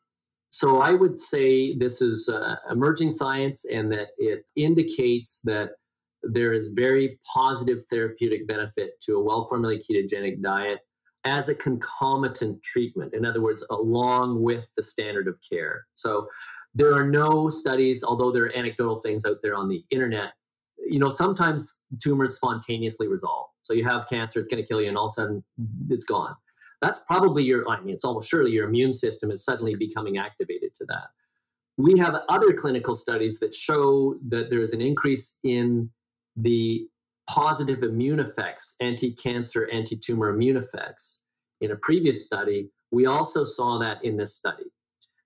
[0.54, 5.70] so I would say this is uh, emerging science and that it indicates that
[6.22, 10.80] there is very positive therapeutic benefit to a well formulated ketogenic diet
[11.24, 13.14] as a concomitant treatment.
[13.14, 15.86] In other words, along with the standard of care.
[15.94, 16.28] So
[16.74, 20.32] there are no studies, although there are anecdotal things out there on the internet.
[20.78, 23.48] You know, sometimes tumors spontaneously resolve.
[23.62, 25.44] So you have cancer, it's going to kill you, and all of a sudden
[25.90, 26.34] it's gone
[26.82, 30.74] that's probably your, I mean, it's almost surely your immune system is suddenly becoming activated
[30.74, 31.06] to that.
[31.78, 35.88] We have other clinical studies that show that there's an increase in
[36.36, 36.86] the
[37.30, 41.20] positive immune effects, anti cancer, anti tumor immune effects.
[41.60, 44.64] In a previous study, we also saw that in this study.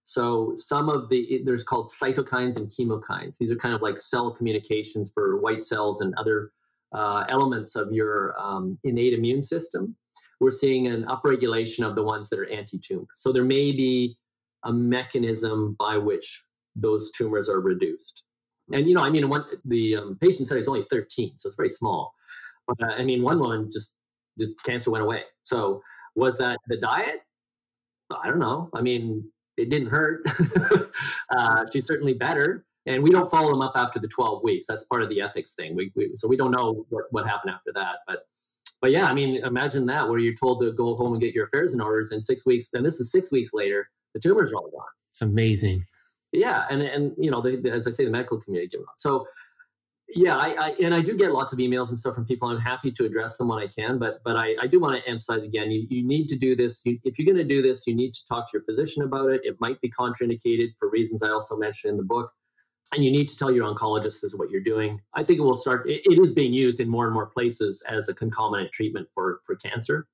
[0.07, 3.37] So some of the there's called cytokines and chemokines.
[3.39, 6.53] These are kind of like cell communications for white cells and other
[6.93, 9.97] uh, elements of your um, innate immune system
[10.41, 13.07] we're seeing an upregulation of the ones that are anti-tumor.
[13.15, 14.17] So there may be
[14.65, 16.45] a mechanism by which
[16.75, 18.23] those tumors are reduced.
[18.73, 21.57] And you know, I mean, one the um, patient study is only 13, so it's
[21.57, 22.13] very small.
[22.67, 23.93] But uh, I mean, one woman just
[24.39, 25.23] just cancer went away.
[25.43, 25.81] So
[26.17, 27.21] was that the diet?
[28.11, 28.69] I don't know.
[28.75, 29.25] I mean,
[29.57, 30.25] it didn't hurt.
[31.37, 32.65] uh, she's certainly better.
[32.87, 34.67] And we don't follow them up after the 12 weeks.
[34.69, 35.75] That's part of the ethics thing.
[35.75, 37.97] We, we so we don't know what, what happened after that.
[38.07, 38.27] But
[38.81, 41.47] but yeah, I mean, imagine that where you're told to go home and get your
[41.47, 44.57] affairs in order in six weeks, and this is six weeks later, the tumors are
[44.57, 44.85] all gone.
[45.11, 45.85] It's amazing.
[46.33, 48.95] Yeah, and and you know, the, the, as I say, the medical community give up.
[48.99, 49.27] So
[50.09, 52.49] yeah, I, I, and I do get lots of emails and stuff from people.
[52.49, 55.09] I'm happy to address them when I can, but but I, I do want to
[55.09, 56.83] emphasize again, you, you need to do this.
[56.85, 59.31] You, if you're going to do this, you need to talk to your physician about
[59.31, 59.41] it.
[59.45, 62.33] It might be contraindicated for reasons I also mentioned in the book
[62.93, 65.01] and you need to tell your oncologist is what you're doing.
[65.15, 65.89] I think it will start.
[65.89, 69.41] It, it is being used in more and more places as a concomitant treatment for
[69.45, 70.07] for cancer.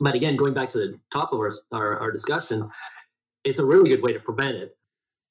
[0.00, 2.68] But again, going back to the top of our, our, our discussion,
[3.44, 4.76] it's a really good way to prevent it.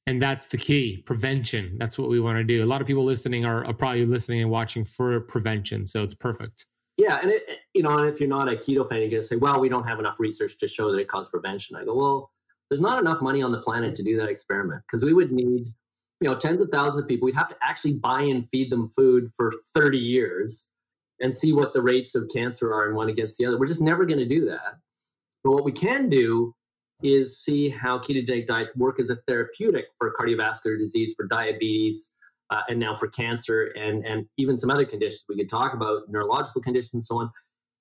[0.06, 1.78] And that's the key prevention.
[1.80, 2.64] That's what we want to do.
[2.64, 5.88] A lot of people listening are, are probably listening and watching for prevention.
[5.88, 6.66] So it's perfect.
[6.98, 7.20] Yeah.
[7.22, 7.44] And, it,
[7.74, 9.88] you know, if you're not a keto fan, you're going to say, well, we don't
[9.88, 11.78] have enough research to show that it causes prevention.
[11.78, 12.32] I go, well,
[12.70, 15.74] there's not enough money on the planet to do that experiment because we would need,
[16.22, 17.26] you know, tens of thousands of people.
[17.26, 20.70] We'd have to actually buy and feed them food for 30 years
[21.22, 23.58] and see what the rates of cancer are in one against the other.
[23.58, 24.78] We're just never going to do that.
[25.44, 26.54] But what we can do
[27.04, 32.14] is see how ketogenic diets work as a therapeutic for cardiovascular disease, for diabetes,
[32.50, 36.04] uh, and now for cancer, and and even some other conditions we could talk about,
[36.10, 37.32] neurological conditions, so on.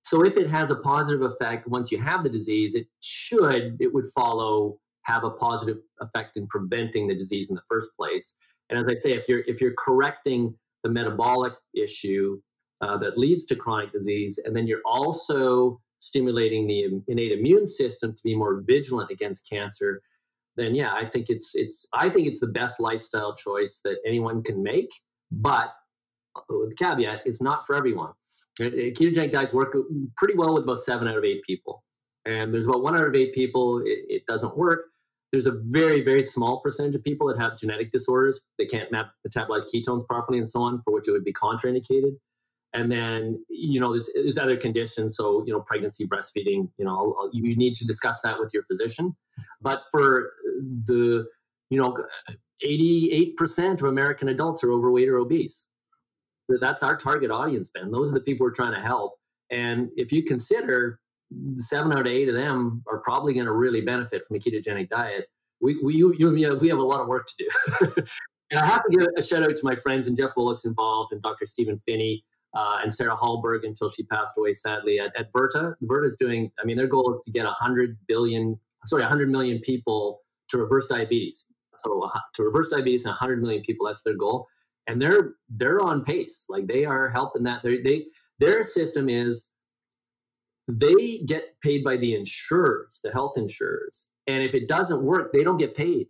[0.03, 3.93] So if it has a positive effect once you have the disease, it should, it
[3.93, 8.35] would follow have a positive effect in preventing the disease in the first place.
[8.71, 12.41] And as I say, if you're if you're correcting the metabolic issue
[12.81, 18.13] uh, that leads to chronic disease, and then you're also stimulating the innate immune system
[18.13, 20.03] to be more vigilant against cancer,
[20.57, 24.43] then yeah, I think it's it's I think it's the best lifestyle choice that anyone
[24.43, 24.91] can make.
[25.31, 25.73] But
[26.37, 28.11] uh, with the caveat, it's not for everyone.
[28.61, 29.77] Uh, uh, ketogenic diets work
[30.17, 31.85] pretty well with about seven out of eight people,
[32.27, 34.87] and there's about one out of eight people it, it doesn't work.
[35.31, 38.41] There's a very very small percentage of people that have genetic disorders.
[38.59, 42.17] They can't map, metabolize ketones properly and so on, for which it would be contraindicated
[42.75, 45.17] and then you know there's, there's other conditions.
[45.17, 48.65] So you know pregnancy breastfeeding you know I'll, you need to discuss that with your
[48.65, 49.15] physician.
[49.61, 50.33] But for
[50.87, 51.27] the
[51.71, 51.97] you know
[52.65, 55.67] 88% of american adults are overweight or obese.
[56.61, 57.91] That's our target audience ben.
[57.91, 59.15] Those are the people we're trying to help.
[59.51, 61.01] And if you consider
[61.57, 64.89] seven out of eight of them are probably going to really benefit from a ketogenic
[64.89, 65.27] diet
[65.63, 68.03] we, we, you, you, we have a lot of work to do.
[68.51, 71.15] And i have to give a shout out to my friends and jeff Volek's involved
[71.15, 72.23] and dr stephen phinney
[72.55, 75.33] uh, and Sarah Hallberg until she passed away sadly at, at.
[75.33, 75.75] Virta
[76.05, 80.21] is doing, I mean, their goal is to get 100 billion, sorry, 100 million people
[80.51, 81.47] to reverse diabetes.
[81.77, 84.47] So uh, to reverse diabetes in 100 million people, that's their goal.
[84.87, 86.45] And they're they're on pace.
[86.49, 87.63] Like they are helping that.
[87.63, 88.07] They're, they
[88.41, 89.51] their system is
[90.69, 94.09] they get paid by the insurers, the health insurers.
[94.27, 96.09] And if it doesn't work, they don't get paid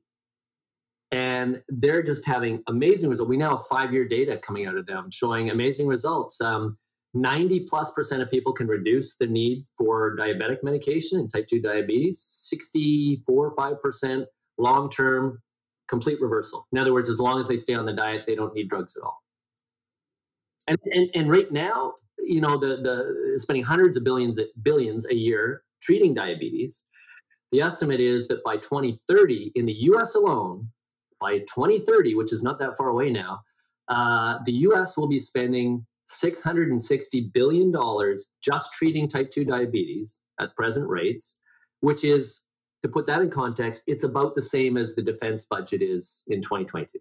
[1.12, 3.28] and they're just having amazing results.
[3.28, 6.40] We now have five-year data coming out of them showing amazing results.
[6.40, 6.78] Um,
[7.14, 11.60] 90 plus percent of people can reduce the need for diabetic medication and type 2
[11.60, 14.24] diabetes 64 5%
[14.58, 15.38] long-term
[15.88, 18.54] complete reversal in other words as long as they stay on the diet they don't
[18.54, 19.22] need drugs at all
[20.68, 25.14] and, and, and right now you know the, the spending hundreds of billions billions a
[25.14, 26.86] year treating diabetes
[27.50, 30.66] the estimate is that by 2030 in the us alone
[31.22, 33.40] by 2030, which is not that far away now,
[33.88, 37.72] uh, the US will be spending $660 billion
[38.42, 41.38] just treating type 2 diabetes at present rates,
[41.80, 42.42] which is,
[42.82, 46.42] to put that in context, it's about the same as the defense budget is in
[46.42, 46.98] 2022.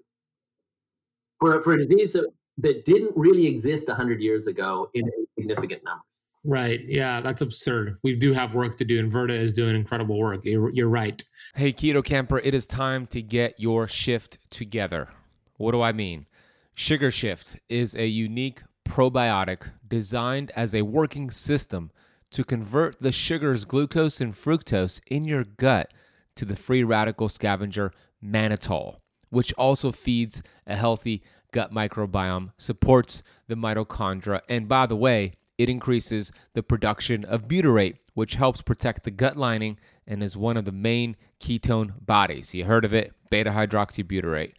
[1.40, 5.84] For, for a disease that, that didn't really exist 100 years ago in a significant
[5.84, 6.04] number.
[6.44, 6.80] Right.
[6.88, 7.98] Yeah, that's absurd.
[8.04, 10.42] We do have work to do, and is doing incredible work.
[10.44, 11.24] You're, you're right.
[11.56, 15.10] Hey, Keto Kamper, it is time to get your shift together.
[15.58, 16.26] What do I mean?
[16.74, 21.92] Sugar Shift is a unique probiotic designed as a working system
[22.32, 25.94] to convert the sugars, glucose, and fructose in your gut
[26.36, 27.92] to the free radical scavenger
[28.24, 28.98] mannitol,
[29.30, 31.22] which also feeds a healthy
[31.52, 37.98] gut microbiome, supports the mitochondria, and by the way, it increases the production of butyrate,
[38.16, 42.56] which helps protect the gut lining and is one of the main ketone bodies.
[42.56, 44.54] You heard of it, beta hydroxybutyrate.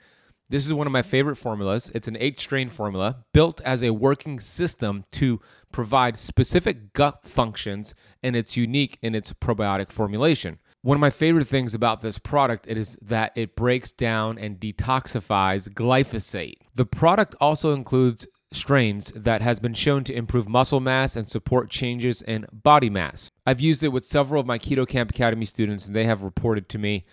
[0.49, 1.91] This is one of my favorite formulas.
[1.95, 5.41] It's an eight strain formula built as a working system to
[5.73, 10.59] provide specific gut functions, and it's unique in its probiotic formulation.
[10.83, 15.69] One of my favorite things about this product is that it breaks down and detoxifies
[15.69, 16.59] glyphosate.
[16.75, 21.71] The product also includes strains that has been shown to improve muscle mass and support
[21.71, 23.31] changes in body mass.
[23.47, 26.69] I've used it with several of my Keto Kamp Academy students, and they have reported
[26.71, 27.05] to me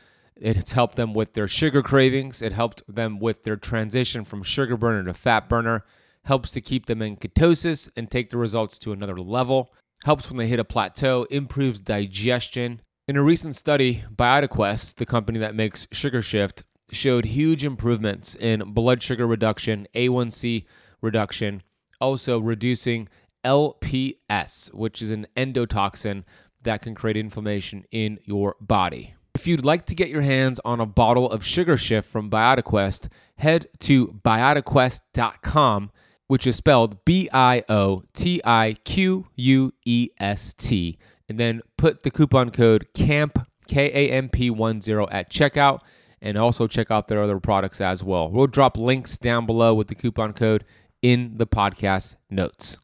[0.42, 2.42] it's helped them with their sugar cravings.
[2.42, 5.84] It helped them with their transition from sugar burner to fat burner.
[6.24, 9.74] Helps to keep them in ketosis and take the results to another level.
[10.06, 11.26] Helps when they hit a plateau.
[11.30, 12.82] Improves digestion.
[13.08, 18.74] In a recent study, BiotiQuest, the company that makes Sugar Shift, showed huge improvements in
[18.74, 20.66] blood sugar reduction, A1C
[21.02, 21.64] reduction,
[22.00, 23.08] also reducing
[23.44, 26.24] LPS, which is an endotoxin
[26.64, 29.16] that can create inflammation in your body.
[29.36, 33.08] If you'd like to get your hands on a bottle of Sugar Shift from BiotiQuest,
[33.38, 35.92] head to biotiquest.com,
[36.28, 40.98] which is spelled B I O T I Q U E S T,
[41.30, 44.58] and then put the coupon code KAMP, K A M P 10
[45.10, 45.80] at checkout
[46.22, 48.30] and also check out their other products as well.
[48.30, 50.66] We'll drop links down below with the coupon code
[51.02, 52.80] in the podcast notes.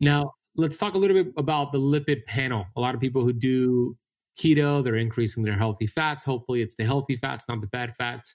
[0.00, 2.66] Now, let's talk a little bit about the lipid panel.
[2.76, 3.96] A lot of people who do
[4.38, 6.24] keto, they're increasing their healthy fats.
[6.24, 8.34] Hopefully, it's the healthy fats, not the bad fats.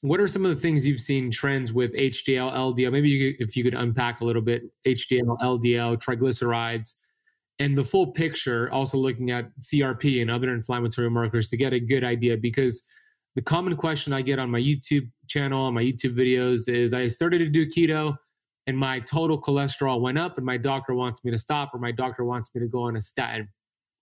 [0.00, 2.92] What are some of the things you've seen trends with HDL, LDL?
[2.92, 6.94] Maybe you could, if you could unpack a little bit HDL, LDL, triglycerides,
[7.58, 11.80] and the full picture, also looking at CRP and other inflammatory markers to get a
[11.80, 12.36] good idea.
[12.36, 12.84] Because
[13.34, 17.08] the common question I get on my YouTube channel, on my YouTube videos is I
[17.08, 18.16] started to do keto
[18.66, 21.92] and my total cholesterol went up and my doctor wants me to stop or my
[21.92, 23.48] doctor wants me to go on a statin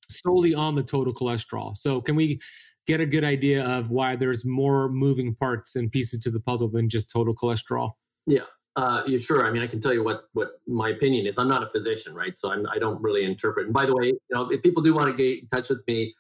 [0.09, 1.77] solely on the total cholesterol.
[1.77, 2.41] So can we
[2.87, 6.69] get a good idea of why there's more moving parts and pieces to the puzzle
[6.69, 7.93] than just total cholesterol?
[8.27, 8.43] Yeah.
[8.75, 9.47] Uh, yeah, sure.
[9.47, 11.37] I mean, I can tell you what what my opinion is.
[11.37, 12.39] I'm not a physician, right?
[12.39, 13.67] So I'm, I do not really interpret.
[13.67, 15.83] And by the way, you know, if people do want to get in touch with
[15.87, 16.15] me,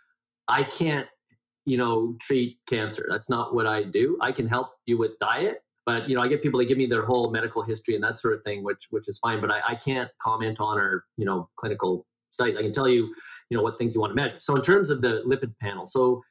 [0.49, 1.09] I can't,
[1.65, 3.07] you know, treat cancer.
[3.09, 4.19] That's not what I do.
[4.21, 6.87] I can help you with diet, but you know, I get people to give me
[6.87, 9.41] their whole medical history and that sort of thing, which which is fine.
[9.41, 12.57] But I, I can't comment on our you know clinical studies.
[12.57, 13.15] I can tell you,
[13.51, 14.39] you know, what things you want to measure.
[14.39, 16.23] So in terms of the lipid panel, so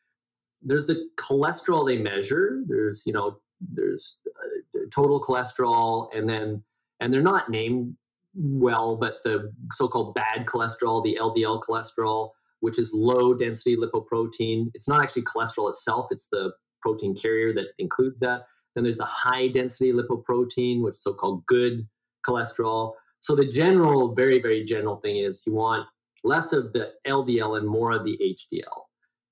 [0.61, 2.63] there's the cholesterol they measure.
[2.67, 3.39] There's you know
[3.73, 6.63] there's uh, total cholesterol, and then
[6.99, 7.95] and they're not named
[8.33, 12.29] well, but the so-called bad cholesterol, the LDL cholesterol,
[12.61, 14.71] which is low density lipoprotein.
[14.73, 18.43] It's not actually cholesterol itself; it's the protein carrier that includes that.
[18.75, 21.87] Then there's the high density lipoprotein, which is so-called good
[22.25, 22.93] cholesterol.
[23.19, 25.87] So the general, very very general thing is you want
[26.23, 28.83] less of the LDL and more of the HDL.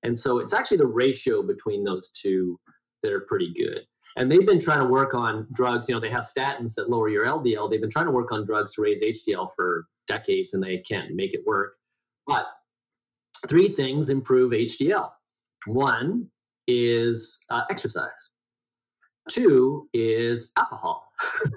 [0.04, 2.60] And so it's actually the ratio between those two
[3.04, 3.86] that are pretty good.
[4.18, 5.88] And they've been trying to work on drugs.
[5.88, 7.70] You know, they have statins that lower your LDL.
[7.70, 11.16] They've been trying to work on drugs to raise HDL for decades and they can't
[11.16, 11.76] make it work.
[12.26, 12.48] But
[13.48, 15.12] three things improve HDL.
[15.66, 16.28] One
[16.68, 18.29] is uh, exercise.
[19.30, 21.12] Two is alcohol.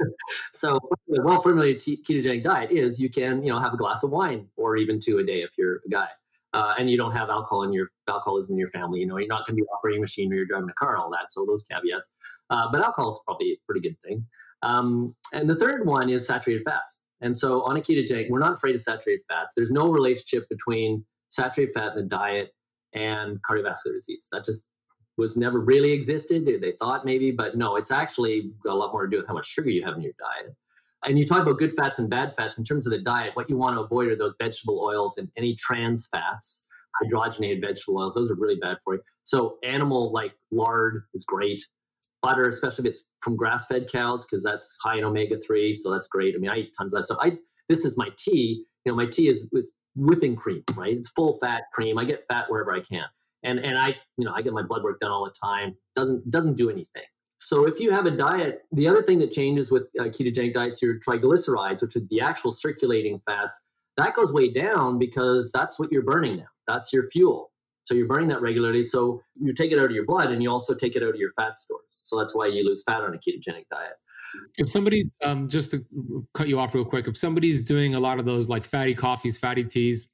[0.52, 4.46] so a well-formulated ketogenic diet is you can, you know, have a glass of wine
[4.56, 6.08] or even two a day if you're a guy
[6.54, 9.00] uh, and you don't have alcohol in your alcoholism in your family.
[9.00, 10.96] You know, you're not going to be operating a machine or you're driving a car,
[10.96, 11.30] all that.
[11.32, 12.08] So those caveats.
[12.50, 14.24] Uh, but alcohol is probably a pretty good thing.
[14.62, 16.98] Um, and the third one is saturated fats.
[17.20, 19.54] And so on a ketogenic, we're not afraid of saturated fats.
[19.56, 22.50] There's no relationship between saturated fat in the diet
[22.92, 24.28] and cardiovascular disease.
[24.32, 24.66] That just
[25.18, 26.46] was never really existed.
[26.46, 29.34] They thought maybe, but no, it's actually got a lot more to do with how
[29.34, 30.54] much sugar you have in your diet.
[31.04, 33.50] And you talk about good fats and bad fats in terms of the diet what
[33.50, 36.64] you want to avoid are those vegetable oils and any trans fats
[37.02, 39.00] hydrogenated vegetable oils those are really bad for you.
[39.24, 41.64] So animal like lard is great.
[42.22, 46.34] Butter especially if it's from grass-fed cows because that's high in omega-3 so that's great.
[46.36, 47.18] I mean i eat tons of that stuff.
[47.20, 47.36] I
[47.68, 48.64] this is my tea.
[48.84, 50.96] You know my tea is with whipping cream right?
[50.96, 51.98] It's full fat cream.
[51.98, 53.06] I get fat wherever i can
[53.42, 56.30] and and i you know i get my blood work done all the time doesn't
[56.30, 57.04] doesn't do anything
[57.44, 60.80] so if you have a diet, the other thing that changes with uh, ketogenic diets,
[60.80, 63.60] your triglycerides, which are the actual circulating fats,
[63.96, 66.46] that goes way down because that's what you're burning now.
[66.68, 67.50] That's your fuel.
[67.82, 68.84] So you're burning that regularly.
[68.84, 71.16] So you take it out of your blood and you also take it out of
[71.16, 71.82] your fat stores.
[71.88, 73.94] So that's why you lose fat on a ketogenic diet.
[74.56, 75.84] If somebody's um, just to
[76.34, 79.36] cut you off real quick, if somebody's doing a lot of those like fatty coffees,
[79.36, 80.10] fatty teas,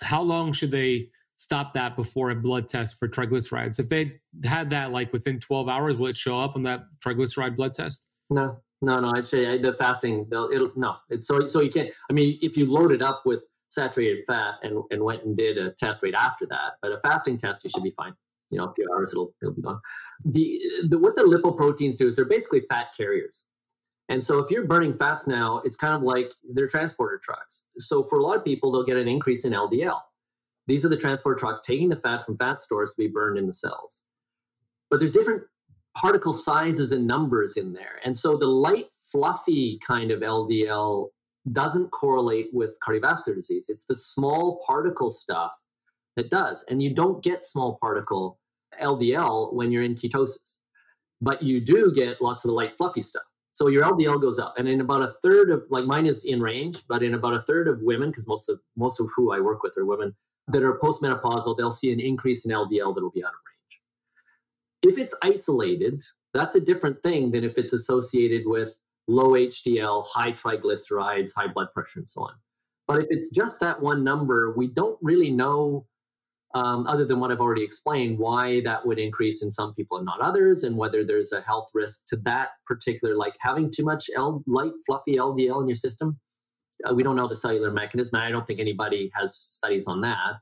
[0.00, 1.10] how long should they
[1.42, 3.80] stop that before a blood test for triglycerides.
[3.80, 7.56] If they had that like within 12 hours, will it show up on that triglyceride
[7.56, 8.06] blood test?
[8.30, 9.12] No, no, no.
[9.12, 10.94] I'd say uh, the fasting, it'll no.
[11.10, 11.90] It's so so you can't.
[12.08, 13.40] I mean, if you load it up with
[13.70, 17.38] saturated fat and and went and did a test right after that, but a fasting
[17.38, 18.14] test, you should be fine.
[18.50, 19.80] You know, a few hours, it'll it'll be gone.
[20.24, 23.42] The the what the lipoproteins do is they're basically fat carriers.
[24.08, 27.64] And so if you're burning fats now, it's kind of like they're transporter trucks.
[27.78, 30.00] So for a lot of people, they'll get an increase in LDL
[30.66, 33.46] these are the transport trucks taking the fat from fat stores to be burned in
[33.46, 34.02] the cells.
[34.90, 35.42] But there's different
[35.96, 38.00] particle sizes and numbers in there.
[38.04, 41.08] And so the light, fluffy kind of LDL
[41.52, 43.66] doesn't correlate with cardiovascular disease.
[43.68, 45.52] It's the small particle stuff
[46.16, 46.64] that does.
[46.68, 48.38] And you don't get small particle
[48.80, 50.56] LDL when you're in ketosis,
[51.20, 53.24] but you do get lots of the light, fluffy stuff.
[53.54, 56.40] So your LDL goes up, and in about a third of like mine is in
[56.40, 59.40] range, but in about a third of women, because most of most of who I
[59.40, 60.14] work with are women,
[60.48, 64.94] that are postmenopausal, they'll see an increase in LDL that will be out of range.
[64.94, 66.02] If it's isolated,
[66.34, 68.76] that's a different thing than if it's associated with
[69.08, 72.32] low HDL, high triglycerides, high blood pressure, and so on.
[72.88, 75.86] But if it's just that one number, we don't really know,
[76.54, 80.06] um, other than what I've already explained, why that would increase in some people and
[80.06, 84.10] not others, and whether there's a health risk to that particular, like having too much
[84.16, 86.18] L- light, fluffy LDL in your system
[86.88, 88.16] Uh, we don't know the cellular mechanism.
[88.16, 90.34] I don't think anybody has studies on that.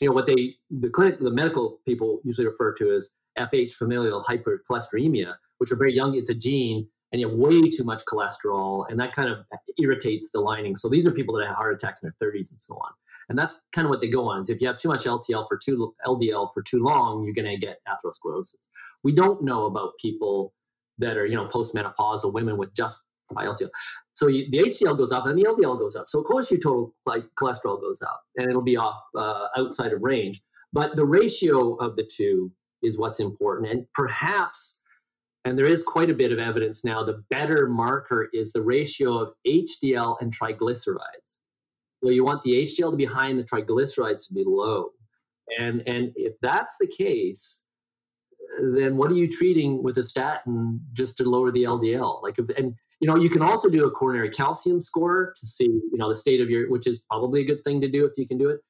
[0.00, 4.24] You know what they the clinic the medical people usually refer to as FH familial
[4.24, 6.16] hypercholesteremia, which are very young.
[6.16, 9.38] It's a gene, and you have way too much cholesterol, and that kind of
[9.78, 10.76] irritates the lining.
[10.76, 12.90] So these are people that have heart attacks in their 30s and so on.
[13.28, 14.40] And that's kind of what they go on.
[14.40, 17.48] Is if you have too much LTL for too LDL for too long, you're going
[17.48, 18.68] to get atherosclerosis.
[19.02, 20.52] We don't know about people
[20.98, 23.00] that are you know postmenopausal women with just
[23.36, 23.70] high LTL.
[24.14, 26.08] So you, the HDL goes up and the LDL goes up.
[26.08, 29.92] So of course your total like cholesterol goes up, and it'll be off uh, outside
[29.92, 30.40] of range.
[30.72, 32.50] But the ratio of the two
[32.82, 34.80] is what's important, and perhaps.
[35.46, 37.04] And there is quite a bit of evidence now.
[37.04, 41.40] The better marker is the ratio of HDL and triglycerides.
[42.02, 44.90] So you want the HDL to be high and the triglycerides to be low.
[45.58, 47.64] And and if that's the case,
[48.74, 52.22] then what are you treating with a statin just to lower the LDL?
[52.22, 55.66] Like if and you know you can also do a coronary calcium score to see
[55.66, 58.12] you know the state of your which is probably a good thing to do if
[58.16, 58.60] you can do it.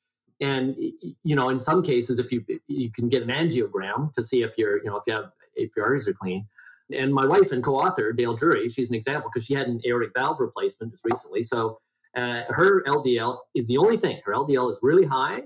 [0.40, 0.74] And
[1.22, 4.56] you know in some cases if you you can get an angiogram to see if
[4.58, 6.46] you're you know if you have if your arteries are clean.
[6.92, 10.10] And my wife and co-author Dale Drewery she's an example because she had an aortic
[10.16, 11.42] valve replacement just recently.
[11.42, 11.78] So
[12.16, 14.20] uh, her ldl is the only thing.
[14.24, 15.42] Her ldl is really high.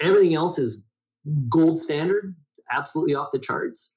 [0.00, 0.82] Everything else is
[1.48, 2.34] gold standard
[2.70, 3.92] absolutely off the charts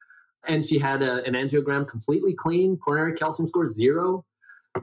[0.48, 4.26] and she had a, an angiogram completely clean, coronary calcium score zero.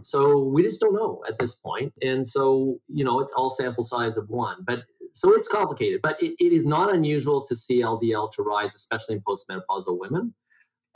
[0.03, 1.93] So we just don't know at this point.
[2.03, 4.59] And so, you know, it's all sample size of one.
[4.67, 4.81] But
[5.13, 9.15] so it's complicated, but it, it is not unusual to see LDL to rise, especially
[9.17, 10.35] in postmenopausal women.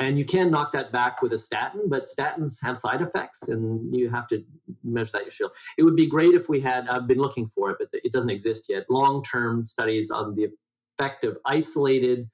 [0.01, 3.95] And you can knock that back with a statin, but statins have side effects and
[3.95, 4.45] you have to
[4.85, 5.53] measure that yourself.
[5.77, 8.31] It would be great if we had, I've been looking for it, but it doesn't
[8.31, 10.51] exist yet, long term studies on the
[10.99, 12.29] effect of isolated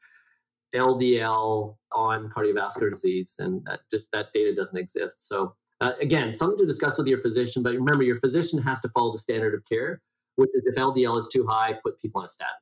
[0.75, 5.27] LDL on cardiovascular disease, and that just that data doesn't exist.
[5.29, 7.63] So uh, again, something to discuss with your physician.
[7.63, 10.01] But remember, your physician has to follow the standard of care,
[10.37, 12.53] which is if LDL is too high, put people on a statin.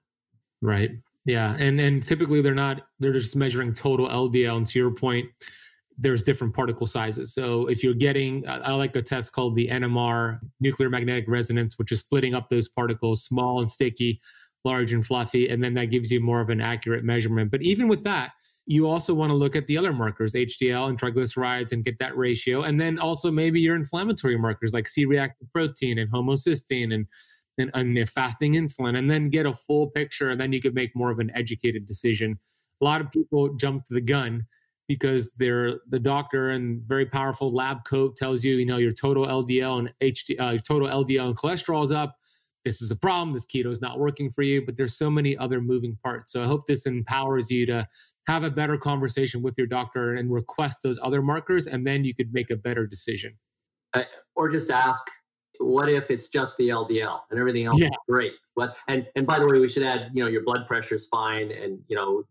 [0.61, 0.91] Right.
[1.25, 2.83] Yeah, and and typically they're not.
[2.99, 4.57] They're just measuring total LDL.
[4.57, 5.29] And to your point,
[5.97, 7.33] there's different particle sizes.
[7.33, 11.93] So if you're getting, I like a test called the NMR, nuclear magnetic resonance, which
[11.93, 14.21] is splitting up those particles, small and sticky
[14.65, 17.51] large and fluffy, and then that gives you more of an accurate measurement.
[17.51, 18.33] But even with that,
[18.67, 22.17] you also want to look at the other markers, HDL and triglycerides, and get that
[22.17, 22.63] ratio.
[22.63, 27.07] And then also maybe your inflammatory markers like C reactive protein and homocysteine and,
[27.59, 30.31] and, and fasting insulin, and then get a full picture.
[30.31, 32.39] And then you could make more of an educated decision.
[32.81, 34.47] A lot of people jump to the gun
[34.89, 39.27] because they're the doctor and very powerful lab coat tells you, you know, your total
[39.27, 42.17] LDL and HD, uh, total LDL and cholesterol is up
[42.65, 45.37] this is a problem this keto is not working for you but there's so many
[45.37, 46.33] other moving parts.
[46.33, 47.87] So i hope this empowers you to
[48.29, 52.15] have a better conversation with your doctor and request those other markers and then you
[52.15, 53.37] could make a better decision.
[53.95, 54.03] Uh,
[54.37, 55.05] or just ask
[55.59, 57.87] what if it's just the ldl and everything else yeah.
[57.87, 58.33] is great?
[58.55, 61.09] What and and by the way we should add you know your blood pressure is
[61.09, 62.25] fine and you know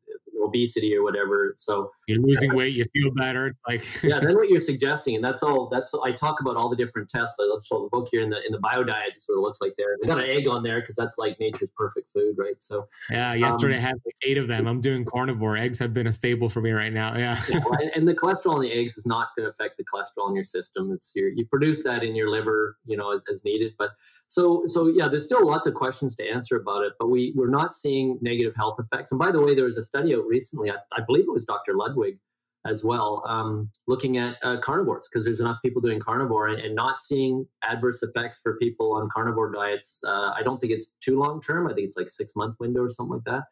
[0.44, 1.54] obesity or whatever.
[1.58, 3.56] So you're losing weight, you feel better.
[3.68, 5.70] Like yeah, then what you're suggesting, and that's all.
[5.70, 7.38] That's I talk about all the different tests.
[7.40, 9.20] I show the book here in the in the BioDiet.
[9.20, 9.98] Sort of looks like there.
[10.04, 12.56] I got an egg on there because that's like nature's perfect food, right?
[12.60, 14.68] So yeah, yesterday um, I had like eight of them.
[14.68, 15.58] I'm doing carnivore.
[15.58, 17.18] Eggs have been a staple for me right now.
[17.18, 19.78] Yeah, yeah well, and, and, the cholesterol in the eggs is not going to affect
[19.78, 20.92] the cholesterol in your system.
[20.92, 23.92] It's your you produce that in your liver, you know, as, as needed, but
[24.32, 27.50] so, so yeah, there's still lots of questions to answer about it, but we we're
[27.50, 29.12] not seeing negative health effects.
[29.12, 30.72] And by the way, there was a study out recently.
[30.72, 31.74] I, I believe it was Dr.
[31.74, 32.18] Ludwig
[32.66, 36.74] as well, um, looking at uh, carnivores because there's enough people doing carnivore and, and,
[36.74, 40.00] not seeing adverse effects for people on carnivore diets.
[40.08, 41.68] Uh, I don't think it's too long term.
[41.68, 43.44] I think it's like six month window or something like that.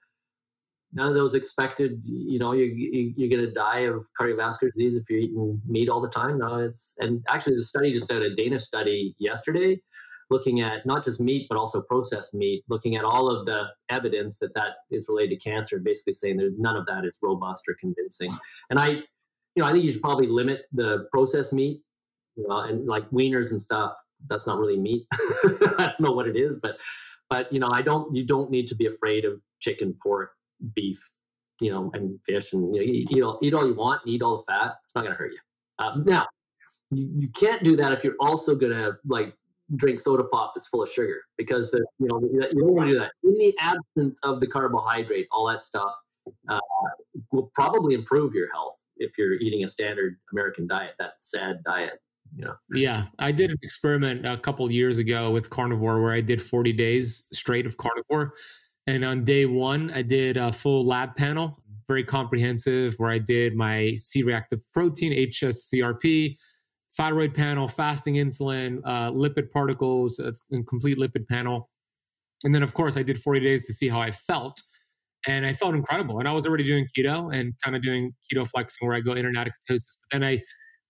[0.93, 1.99] None of those expected.
[2.05, 5.89] You know, you, you you're going to die of cardiovascular disease if you're eating meat
[5.89, 6.37] all the time.
[6.37, 9.81] No, it's and actually the study just out a Danish study yesterday
[10.29, 14.37] looking at not just meat but also processed meat, looking at all of the evidence
[14.39, 17.75] that that is related to cancer, basically saying that none of that is robust or
[17.79, 18.37] convincing.
[18.69, 21.81] And I, you know, I think you should probably limit the processed meat,
[22.35, 23.93] you know, and like wieners and stuff.
[24.27, 25.07] That's not really meat.
[25.13, 26.77] I don't know what it is, but
[27.29, 28.13] but you know, I don't.
[28.15, 30.31] You don't need to be afraid of chicken, pork,
[30.75, 30.99] beef,
[31.61, 34.21] you know, and fish, and you know, eat, eat all, eat all you want, eat
[34.21, 34.75] all the fat.
[34.85, 35.39] It's not going to hurt you.
[35.77, 36.25] Um, now,
[36.91, 39.33] you, you can't do that if you're also going to like
[39.75, 42.93] drink soda pop that's full of sugar because the you know you don't want to
[42.93, 43.11] do that.
[43.23, 45.93] In the absence of the carbohydrate all that stuff
[46.47, 46.59] uh,
[47.31, 52.01] will probably improve your health if you're eating a standard american diet that sad diet
[52.35, 52.55] you know.
[52.73, 56.73] Yeah i did an experiment a couple years ago with carnivore where i did 40
[56.73, 58.33] days straight of carnivore.
[58.87, 63.55] And on day one i did a full lab panel very comprehensive where i did
[63.55, 66.35] my c-reactive protein hscrp
[66.99, 70.33] thyroid panel, fasting insulin, uh, lipid particles, a
[70.67, 71.69] complete lipid panel.
[72.43, 74.61] And then, of course, I did 40 days to see how I felt.
[75.27, 76.19] and I felt incredible.
[76.19, 79.13] And I was already doing keto and kind of doing keto flexing where I go
[79.13, 79.97] in and out of ketosis.
[80.01, 80.41] But then I,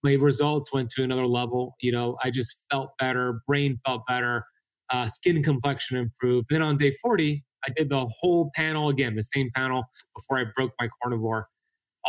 [0.03, 1.75] my results went to another level.
[1.81, 4.45] You know, I just felt better, brain felt better,
[4.91, 6.47] uh, skin complexion improved.
[6.51, 9.83] And then on day 40, I did the whole panel again, the same panel
[10.15, 11.47] before I broke my carnivore.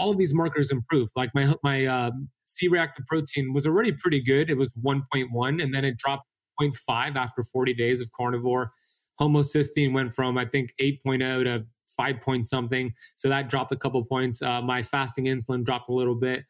[0.01, 1.13] All of these markers improved.
[1.15, 2.11] Like my my uh,
[2.47, 4.51] C-reactive protein was already pretty good.
[4.51, 6.27] It was 1.1, and then it dropped
[6.61, 8.73] 0.5 after 40 days of carnivore.
[9.21, 12.93] Homocysteine went from I think 8.0 to five point something.
[13.17, 14.43] So that dropped a couple points.
[14.43, 16.45] Uh, my fasting insulin dropped a little bit.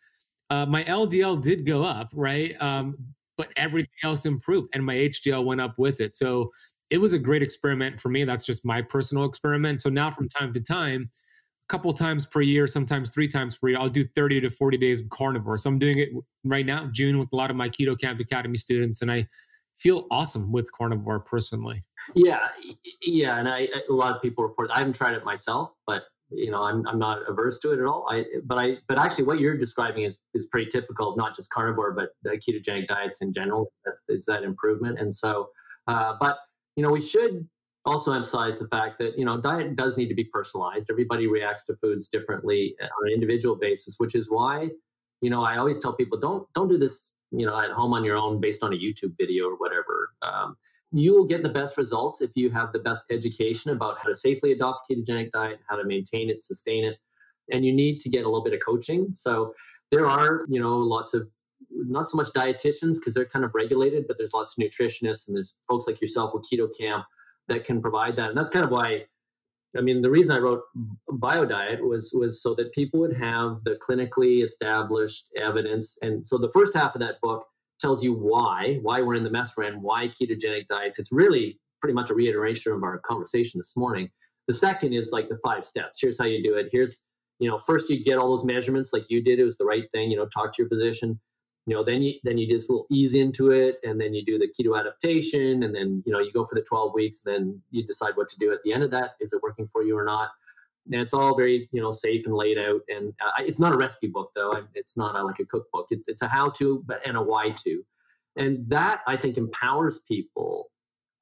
[0.51, 2.55] Uh, my LDL did go up, right?
[2.61, 2.97] Um,
[3.37, 6.15] but everything else improved and my HDL went up with it.
[6.15, 6.51] So
[6.91, 8.25] it was a great experiment for me.
[8.25, 9.81] That's just my personal experiment.
[9.81, 11.09] So now from time to time,
[11.71, 15.03] couple times per year, sometimes three times per year, I'll do 30 to 40 days
[15.03, 15.57] of carnivore.
[15.57, 16.09] So I'm doing it
[16.45, 19.03] right now, June, with a lot of my Keto Kamp Academy students.
[19.03, 19.29] And I
[19.77, 21.85] feel awesome with carnivore personally.
[22.15, 22.49] Yeah,
[23.03, 24.71] yeah, and I a lot of people report.
[24.75, 27.87] I haven't tried it myself, but you know, I'm I'm not averse to it at
[27.87, 28.07] all.
[28.11, 31.51] I but I but actually, what you're describing is is pretty typical of not just
[31.51, 33.73] carnivore, but ketogenic diets in general.
[34.09, 35.51] It's that improvement, and so,
[35.87, 36.39] uh, but
[36.77, 37.47] you know, we should
[37.87, 40.91] also emphasize the fact that you know diet does need to be personalized.
[40.91, 44.69] Everybody reacts to foods differently on an individual basis, which is why
[45.21, 48.05] you know I always tell people don't don't do this you know at home on
[48.05, 50.11] your own based on a YouTube video or whatever.
[50.23, 50.57] Um,
[50.93, 54.15] you will get the best results if you have the best education about how to
[54.15, 56.99] safely adopt a ketogenic diet, how to maintain it, sustain it,
[57.53, 59.09] and you need to get a little bit of coaching.
[59.13, 59.55] So
[59.93, 61.29] there are, you know, lots of
[61.71, 65.37] not so much dietitians because they're kind of regulated, but there's lots of nutritionists and
[65.37, 67.05] there's folks like yourself with Keto Kamp
[67.51, 68.31] that can provide that.
[68.31, 69.05] And that's kind of why
[69.77, 70.63] I mean the reason I wrote
[71.11, 75.99] BioDiet was was so that people would have the clinically established evidence.
[76.03, 77.47] And so the first half of that book
[77.81, 80.99] tells you why, why we're in the mess we're in, why ketogenic diets.
[80.99, 84.11] It's really pretty much a reiteration of our conversation this morning.
[84.49, 85.99] The second is like the five steps.
[86.01, 86.69] Here's how you do it.
[86.71, 87.03] Here's,
[87.39, 89.39] you know, first you get all those measurements like you did.
[89.39, 90.11] It was the right thing.
[90.11, 91.19] You know, talk to your physician.
[91.71, 94.39] You know, then you then you just little ease into it, and then you do
[94.39, 97.23] the keto adaptation, and then you know you go for the 12 weeks.
[97.25, 99.13] And then you decide what to do at the end of that.
[99.21, 100.31] Is it working for you or not?
[100.87, 103.77] and it's all very you know safe and laid out and uh, it's not a
[103.77, 107.01] recipe book though it's not a, like a cookbook it's it's a how to but
[107.07, 107.83] and a why to
[108.37, 110.71] and that i think empowers people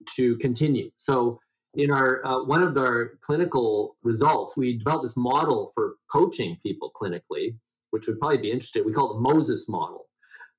[0.06, 1.38] to continue so
[1.74, 6.90] in our uh, one of our clinical results we developed this model for coaching people
[7.00, 7.56] clinically
[7.90, 10.07] which would probably be interesting we call it the moses model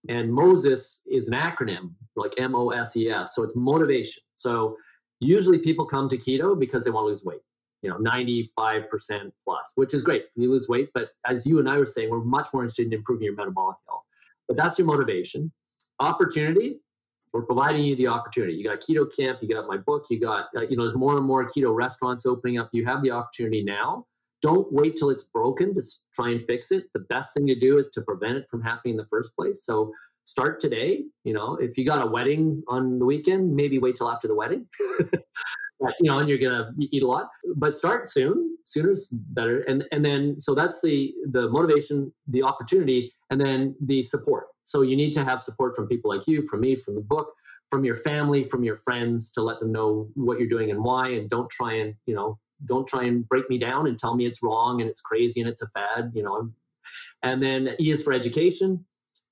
[0.07, 4.23] and moses is an acronym like m-o-s-e-s so it's motivation.
[4.35, 4.77] So
[5.19, 7.41] usually people come to keto because they want to lose weight
[7.81, 10.25] you know 95% plus which is great.
[10.35, 12.93] You lose weight but as you and i were saying we're much more interested in
[12.93, 14.03] improving your metabolic health.
[14.47, 15.51] But that's your motivation.
[15.99, 16.79] Opportunity
[17.31, 18.55] we're providing you the opportunity.
[18.55, 21.17] You got Keto Kamp you got my book you got uh, you know there's more
[21.17, 22.69] and more keto restaurants opening up.
[22.71, 24.05] You have the opportunity now
[24.41, 25.81] don't wait till it's broken to
[26.13, 28.93] try and fix it the best thing to do is to prevent it from happening
[28.93, 29.91] in the first place so
[30.25, 34.09] start today you know if you got a wedding on the weekend maybe wait till
[34.09, 34.65] after the wedding
[35.99, 37.29] you know, and you're gonna eat a lot.
[37.55, 38.57] But start soon.
[38.65, 39.61] Sooner's better.
[39.61, 44.47] And and then so that's the the motivation, the opportunity, and then the support.
[44.63, 47.33] So you need to have support from people like you, from me, from the book,
[47.69, 51.09] from your family, from your friends, to let them know what you're doing and why.
[51.09, 54.25] And don't try and you know don't try and break me down and tell me
[54.25, 56.11] it's wrong and it's crazy and it's a fad.
[56.13, 56.49] You know.
[57.23, 58.85] And then E is for education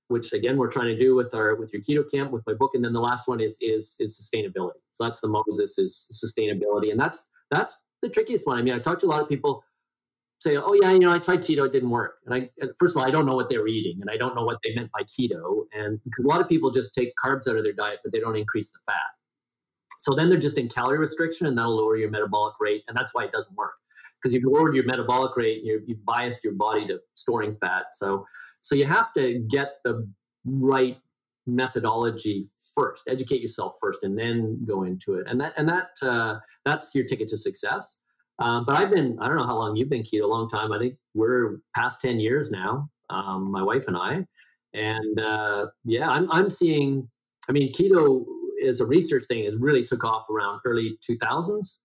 [0.09, 2.71] which again we're trying to do with our with your Keto Kamp with my book
[2.73, 6.91] and then the last one is is is sustainability so that's the moses is sustainability
[6.91, 9.63] and that's that's the trickiest one i mean i talked to a lot of people
[10.39, 12.49] say oh yeah you know i tried keto it didn't work and i
[12.79, 14.59] first of all i don't know what they were eating and i don't know what
[14.63, 17.73] they meant by keto and a lot of people just take carbs out of their
[17.73, 19.16] diet but they don't increase the fat
[19.97, 23.13] so then they're just in calorie restriction and that'll lower your metabolic rate and that's
[23.13, 23.73] why it doesn't work
[24.21, 28.25] because you've lowered your metabolic rate you've biased your body to storing fat so
[28.61, 30.07] so you have to get the
[30.45, 30.97] right
[31.47, 35.25] methodology first, educate yourself first, and then go into it.
[35.27, 37.99] And that and that uh, that's your ticket to success.
[38.39, 40.71] Um, but I've been I don't know how long you've been keto, a long time.
[40.71, 42.89] I think we're past ten years now.
[43.09, 44.25] Um, my wife and I,
[44.73, 47.09] and uh, yeah, I'm I'm seeing.
[47.49, 48.25] I mean, keto
[48.57, 49.43] is a research thing.
[49.43, 51.79] It really took off around early 2000s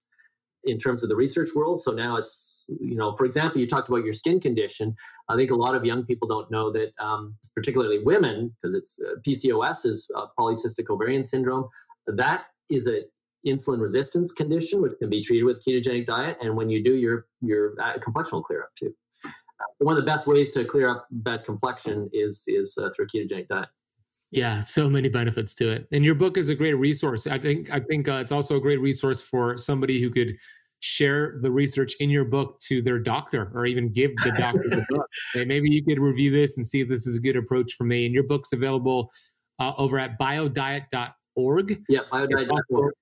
[0.65, 1.83] in terms of the research world.
[1.83, 4.95] So now it's, you know, for example, you talked about your skin condition.
[5.29, 8.99] I think a lot of young people don't know that, um, particularly women, because it's
[9.01, 11.69] uh, PCOS is uh, polycystic ovarian syndrome.
[12.07, 13.01] That is a
[13.47, 16.39] insulin resistance condition, which can be treated with ketogenic diet.
[16.41, 18.95] And when you do, your your uh, complexion will clear up too.
[19.25, 23.07] Uh, one of the best ways to clear up bad complexion is is uh, through
[23.07, 23.69] a ketogenic diet.
[24.33, 25.87] Yeah, so many benefits to it.
[25.93, 27.27] And your book is a great resource.
[27.27, 30.37] I think I think uh, it's also a great resource for somebody who could
[30.81, 34.85] share the research in your book to their doctor or even give the doctor the
[34.89, 35.07] book.
[35.35, 37.85] Hey, maybe you could review this and see if this is a good approach for
[37.85, 38.07] me.
[38.07, 39.13] And your book's available
[39.61, 41.83] uh, over at biodiet.org.
[41.89, 42.95] Yeah, biodiet.org.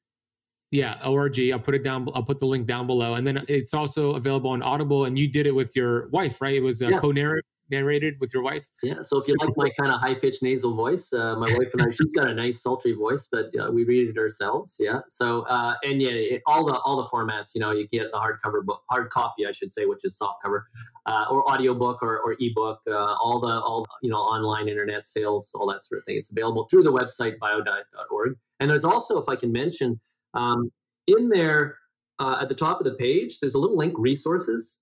[0.73, 1.41] Yeah, org.
[1.53, 2.09] I'll put it down.
[2.13, 5.05] I'll put the link down below, and then it's also available on Audible.
[5.05, 6.55] And you did it with your wife, right?
[6.55, 6.99] It was a yeah.
[6.99, 8.69] co-narrative narrated with your wife?
[8.83, 9.03] Yeah.
[9.03, 11.83] So if you like my kind of high pitched nasal voice, uh, my wife and
[11.83, 14.77] I, she's got a nice sultry voice, but uh, we read it ourselves.
[14.79, 15.01] Yeah.
[15.09, 17.51] So uh, and yeah, it, all the all the formats.
[17.55, 20.43] You know, you get the hardcover book, hard copy, I should say, which is soft
[20.43, 20.67] cover,
[21.07, 22.81] uh, or audiobook or or ebook.
[22.87, 26.17] Uh, all the all you know online internet sales, all that sort of thing.
[26.17, 28.37] It's available through the website biodiet.org.
[28.61, 30.01] And there's also, if I can mention,
[30.35, 30.71] um,
[31.07, 31.77] in there.
[32.19, 34.81] Uh, at the top of the page, there's a little link resources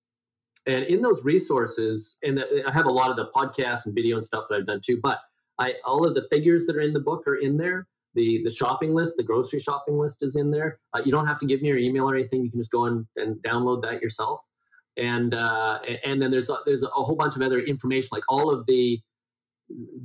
[0.69, 4.25] and in those resources, and I have a lot of the podcasts and video and
[4.25, 5.19] stuff that I've done too, but
[5.57, 7.87] I all of the figures that are in the book are in there.
[8.13, 10.79] The the shopping list, the grocery shopping list is in there.
[10.93, 12.43] Uh, you don't have to give me your email or anything.
[12.43, 14.41] You can just go and, and download that yourself.
[14.97, 18.51] And uh, and then there's a, there's a whole bunch of other information, like all
[18.51, 18.99] of the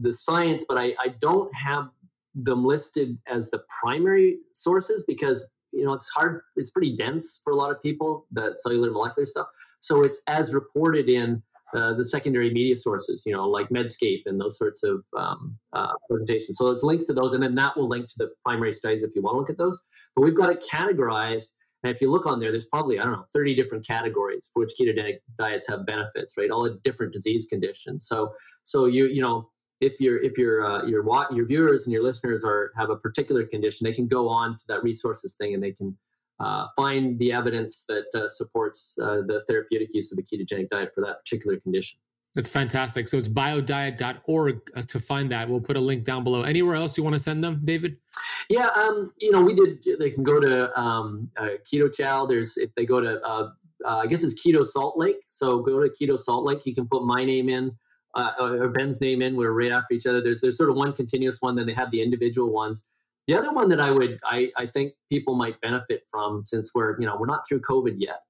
[0.01, 1.89] the science, but I, I don't have
[2.35, 7.53] them listed as the primary sources because you know it's hard it's pretty dense for
[7.53, 9.47] a lot of people that cellular molecular stuff
[9.85, 11.43] so it's as reported in
[11.77, 15.93] uh, the secondary media sources, you know, like Medscape and those sorts of um, uh,
[16.09, 16.56] presentations.
[16.56, 19.11] So it's links to those, and then that will link to the primary studies if
[19.15, 19.78] you want to look at those.
[20.16, 21.52] But we've got it categorized,
[21.82, 24.61] and if you look on there, there's probably I don't know 30 different categories for
[24.61, 26.51] which ketogenic diets have benefits, right?
[26.51, 28.06] All different disease conditions.
[28.09, 28.32] So
[28.62, 29.51] so you you know
[29.82, 33.44] if your if your uh, your your viewers and your listeners are have a particular
[33.44, 35.94] condition, they can go on to that resources thing and they can
[36.40, 40.93] uh, find the evidence that uh, supports uh, the therapeutic use of a ketogenic diet
[40.94, 41.98] for that particular condition.
[42.35, 43.06] That's fantastic.
[43.06, 45.48] So it's biodiet.org uh, to find that.
[45.48, 46.43] We'll put a link down below.
[46.43, 47.97] Anywhere else you want to send them, David?
[48.51, 49.86] Yeah, um, you know, we did.
[50.01, 52.27] They can go to um, uh, Keto Chow.
[52.27, 53.51] There's if they go to, uh,
[53.86, 55.19] I guess it's Keto Salt Lake.
[55.28, 56.66] So go to Keto Salt Lake.
[56.66, 57.70] You can put my name in.
[58.16, 59.36] or Ben's name in.
[59.36, 60.20] We're right after each other.
[60.20, 61.55] There's there's sort of one continuous one.
[61.55, 62.85] Then they have the individual ones.
[63.26, 67.01] The other one that I would I, I think people might benefit from since we're
[67.01, 68.20] you know we're not through COVID yet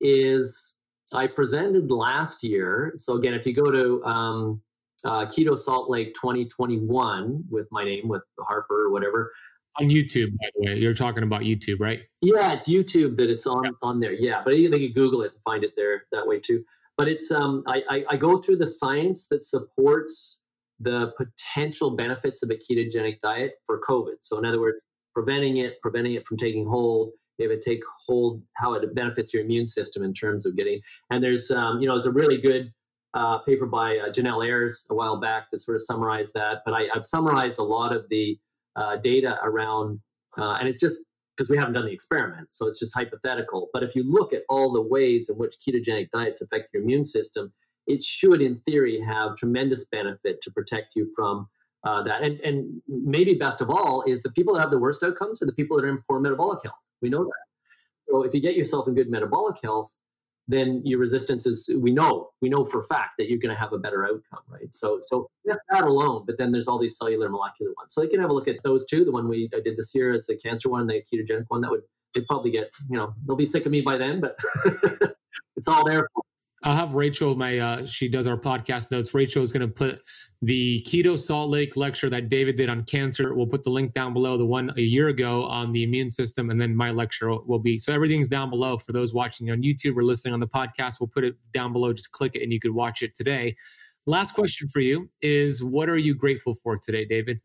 [0.00, 0.74] is
[1.12, 2.92] I presented last year.
[2.96, 4.62] So again, if you go to um,
[5.04, 9.32] uh, Keto Salt Lake 2021 with my name with Harper or whatever
[9.80, 10.36] on YouTube.
[10.38, 12.02] By the way, you're talking about YouTube, right?
[12.20, 13.70] Yeah, it's YouTube that it's on yeah.
[13.82, 14.12] on there.
[14.12, 16.64] Yeah, but they can Google it and find it there that way too.
[16.96, 20.40] But it's um I, I, I go through the science that supports
[20.80, 24.16] the potential benefits of a ketogenic diet for COVID.
[24.20, 24.78] So, in other words,
[25.14, 29.42] preventing it, preventing it from taking hold, if it take hold, how it benefits your
[29.44, 30.80] immune system in terms of getting.
[31.10, 32.72] And there's, um, you know, there's a really good
[33.14, 36.58] uh, paper by uh, Janelle Ayres a while back that sort of summarized that.
[36.64, 38.38] But I, have summarized a lot of the
[38.76, 40.00] uh, data around,
[40.36, 40.98] uh, and it's just
[41.36, 43.68] because we haven't done the experiment, so it's just hypothetical.
[43.72, 47.04] But if you look at all the ways in which ketogenic diets affect your immune
[47.04, 47.52] system,
[47.88, 51.48] it should, in theory, have tremendous benefit to protect you from
[51.84, 52.22] uh, that.
[52.22, 55.46] And, and maybe best of all is the people that have the worst outcomes are
[55.46, 56.76] the people that are in poor metabolic health.
[57.00, 58.10] We know that.
[58.10, 59.92] So if you get yourself in good metabolic health,
[60.48, 63.60] then your resistance is we know we know for a fact that you're going to
[63.60, 66.96] have a better outcome right so so just that alone but then there's all these
[66.96, 69.48] cellular molecular ones so you can have a look at those two the one we
[69.54, 71.82] i did this year it's the cancer one the ketogenic one that would
[72.14, 74.38] they'd probably get you know they'll be sick of me by then but
[75.56, 76.08] it's all there
[76.64, 79.14] I'll have Rachel, my uh, she does our podcast notes.
[79.14, 80.02] Rachel is going to put
[80.42, 83.34] the Keto Salt Lake lecture that David did on cancer.
[83.34, 86.50] We'll put the link down below, the one a year ago on the immune system,
[86.50, 87.78] and then my lecture will be.
[87.78, 90.96] So everything's down below for those watching on YouTube or listening on the podcast.
[91.00, 91.92] We'll put it down below.
[91.92, 93.56] Just click it, and you could watch it today.
[94.06, 97.40] Last question for you is: What are you grateful for today, David?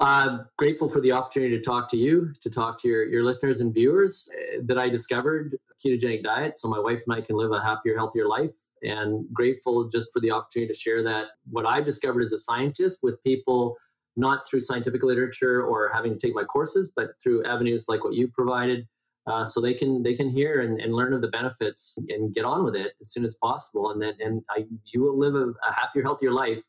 [0.00, 3.60] I'm grateful for the opportunity to talk to you, to talk to your, your listeners
[3.60, 7.52] and viewers uh, that I discovered ketogenic diet so my wife and I can live
[7.52, 8.54] a happier, healthier life.
[8.82, 12.98] And grateful just for the opportunity to share that what I've discovered as a scientist
[13.02, 13.76] with people,
[14.16, 18.12] not through scientific literature or having to take my courses, but through avenues like what
[18.12, 18.86] you provided.
[19.26, 22.44] Uh, so they can they can hear and, and learn of the benefits and get
[22.44, 25.46] on with it as soon as possible and then and I, you will live a,
[25.46, 26.62] a happier healthier life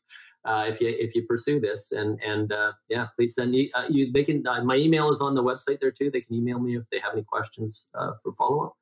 [0.46, 1.92] uh, if you if you pursue this.
[1.92, 3.70] And and uh, yeah, please send me.
[3.74, 4.46] Uh, you they can.
[4.46, 6.10] Uh, my email is on the website there too.
[6.10, 8.76] They can email me if they have any questions uh, for follow up.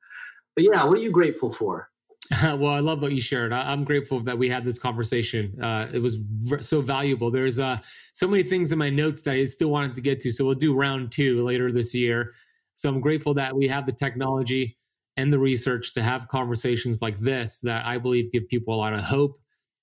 [0.55, 1.89] But yeah, what are you grateful for?
[2.43, 3.53] well, I love what you shared.
[3.53, 5.61] I, am grateful that we had this conversation.
[5.61, 7.29] Uh, it was v- so valuable.
[7.29, 10.31] There's so many things in my notes that I still wanted to get to.
[10.31, 12.33] So we'll do round two later this year.
[12.73, 14.77] So I'm grateful that we have the technology
[15.17, 18.93] and the research to have conversations like this that I believe give people a lot
[18.93, 19.39] of hope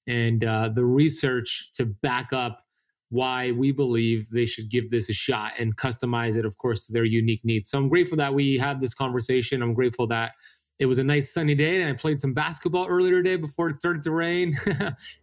[0.07, 2.63] and uh, the research to back up
[3.11, 6.93] why we believe they should give this a shot and customize it, of course, to
[6.93, 7.71] their unique needs.
[7.71, 9.63] So I'm grateful that we had this conversation.
[9.63, 10.33] I'm grateful that
[10.79, 13.79] it was a nice sunny day and I played some basketball earlier today before it
[13.79, 14.57] started to rain.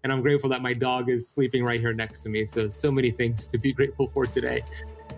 [0.03, 2.45] and I'm grateful that my dog is sleeping right here next to me.
[2.45, 4.61] So, so many things to be grateful for today.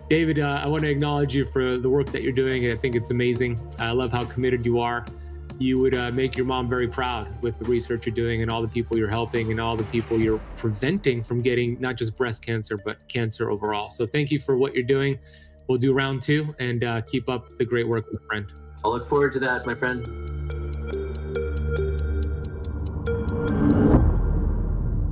[0.08, 2.70] David, uh, I want to acknowledge you for the work that you're doing.
[2.70, 3.60] I think it's amazing.
[3.78, 5.04] I love how committed you are
[5.62, 8.60] you would uh, make your mom very proud with the research you're doing and all
[8.60, 12.44] the people you're helping and all the people you're preventing from getting not just breast
[12.44, 13.88] cancer but cancer overall.
[13.88, 15.18] So thank you for what you're doing.
[15.68, 18.52] We'll do round two and uh, keep up the great work my friend.
[18.84, 20.04] I'll look forward to that my friend.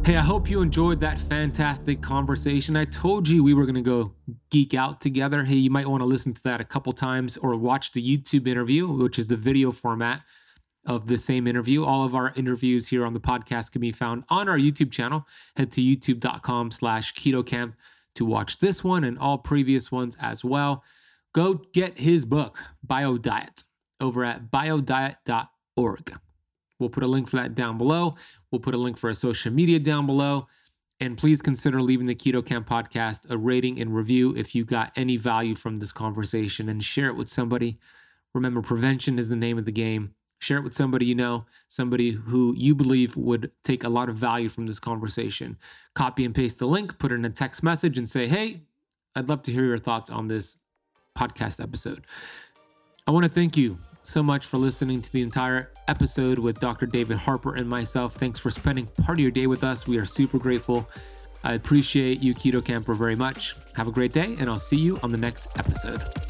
[0.05, 2.74] Hey, I hope you enjoyed that fantastic conversation.
[2.74, 4.12] I told you we were going to go
[4.51, 5.44] geek out together.
[5.44, 8.48] Hey, you might want to listen to that a couple times or watch the YouTube
[8.48, 10.22] interview, which is the video format
[10.86, 11.85] of the same interview.
[11.85, 15.27] All of our interviews here on the podcast can be found on our YouTube channel.
[15.57, 17.74] Head to youtube.com slash ketokamp
[18.15, 20.82] to watch this one and all previous ones as well.
[21.32, 23.65] Go get his book, BioDiet,
[24.01, 26.19] over at biodiet.org.
[26.78, 28.16] We'll put a link for that down below.
[28.51, 30.48] We'll put a link for a social media down below.
[30.98, 34.93] And please consider leaving the Keto Kamp podcast a rating and review if you got
[34.97, 37.78] any value from this conversation and share it with somebody.
[38.35, 40.15] Remember, prevention is the name of the game.
[40.41, 44.17] Share it with somebody you know, somebody who you believe would take a lot of
[44.17, 45.59] value from this conversation.
[45.95, 48.62] Copy and paste the link, put it in a text message, and say, hey,
[49.15, 50.59] I'd love to hear your thoughts on this
[51.17, 52.07] podcast episode.
[53.07, 56.87] I want to thank you so much for listening to the entire episode with Dr.
[56.87, 58.15] David Harper and myself.
[58.15, 59.87] Thanks for spending part of your day with us.
[59.87, 60.89] We are super grateful.
[61.45, 63.57] I appreciate you, Keto Kamper, very much.
[63.77, 66.30] Have a great day, and I'll see you on the next episode.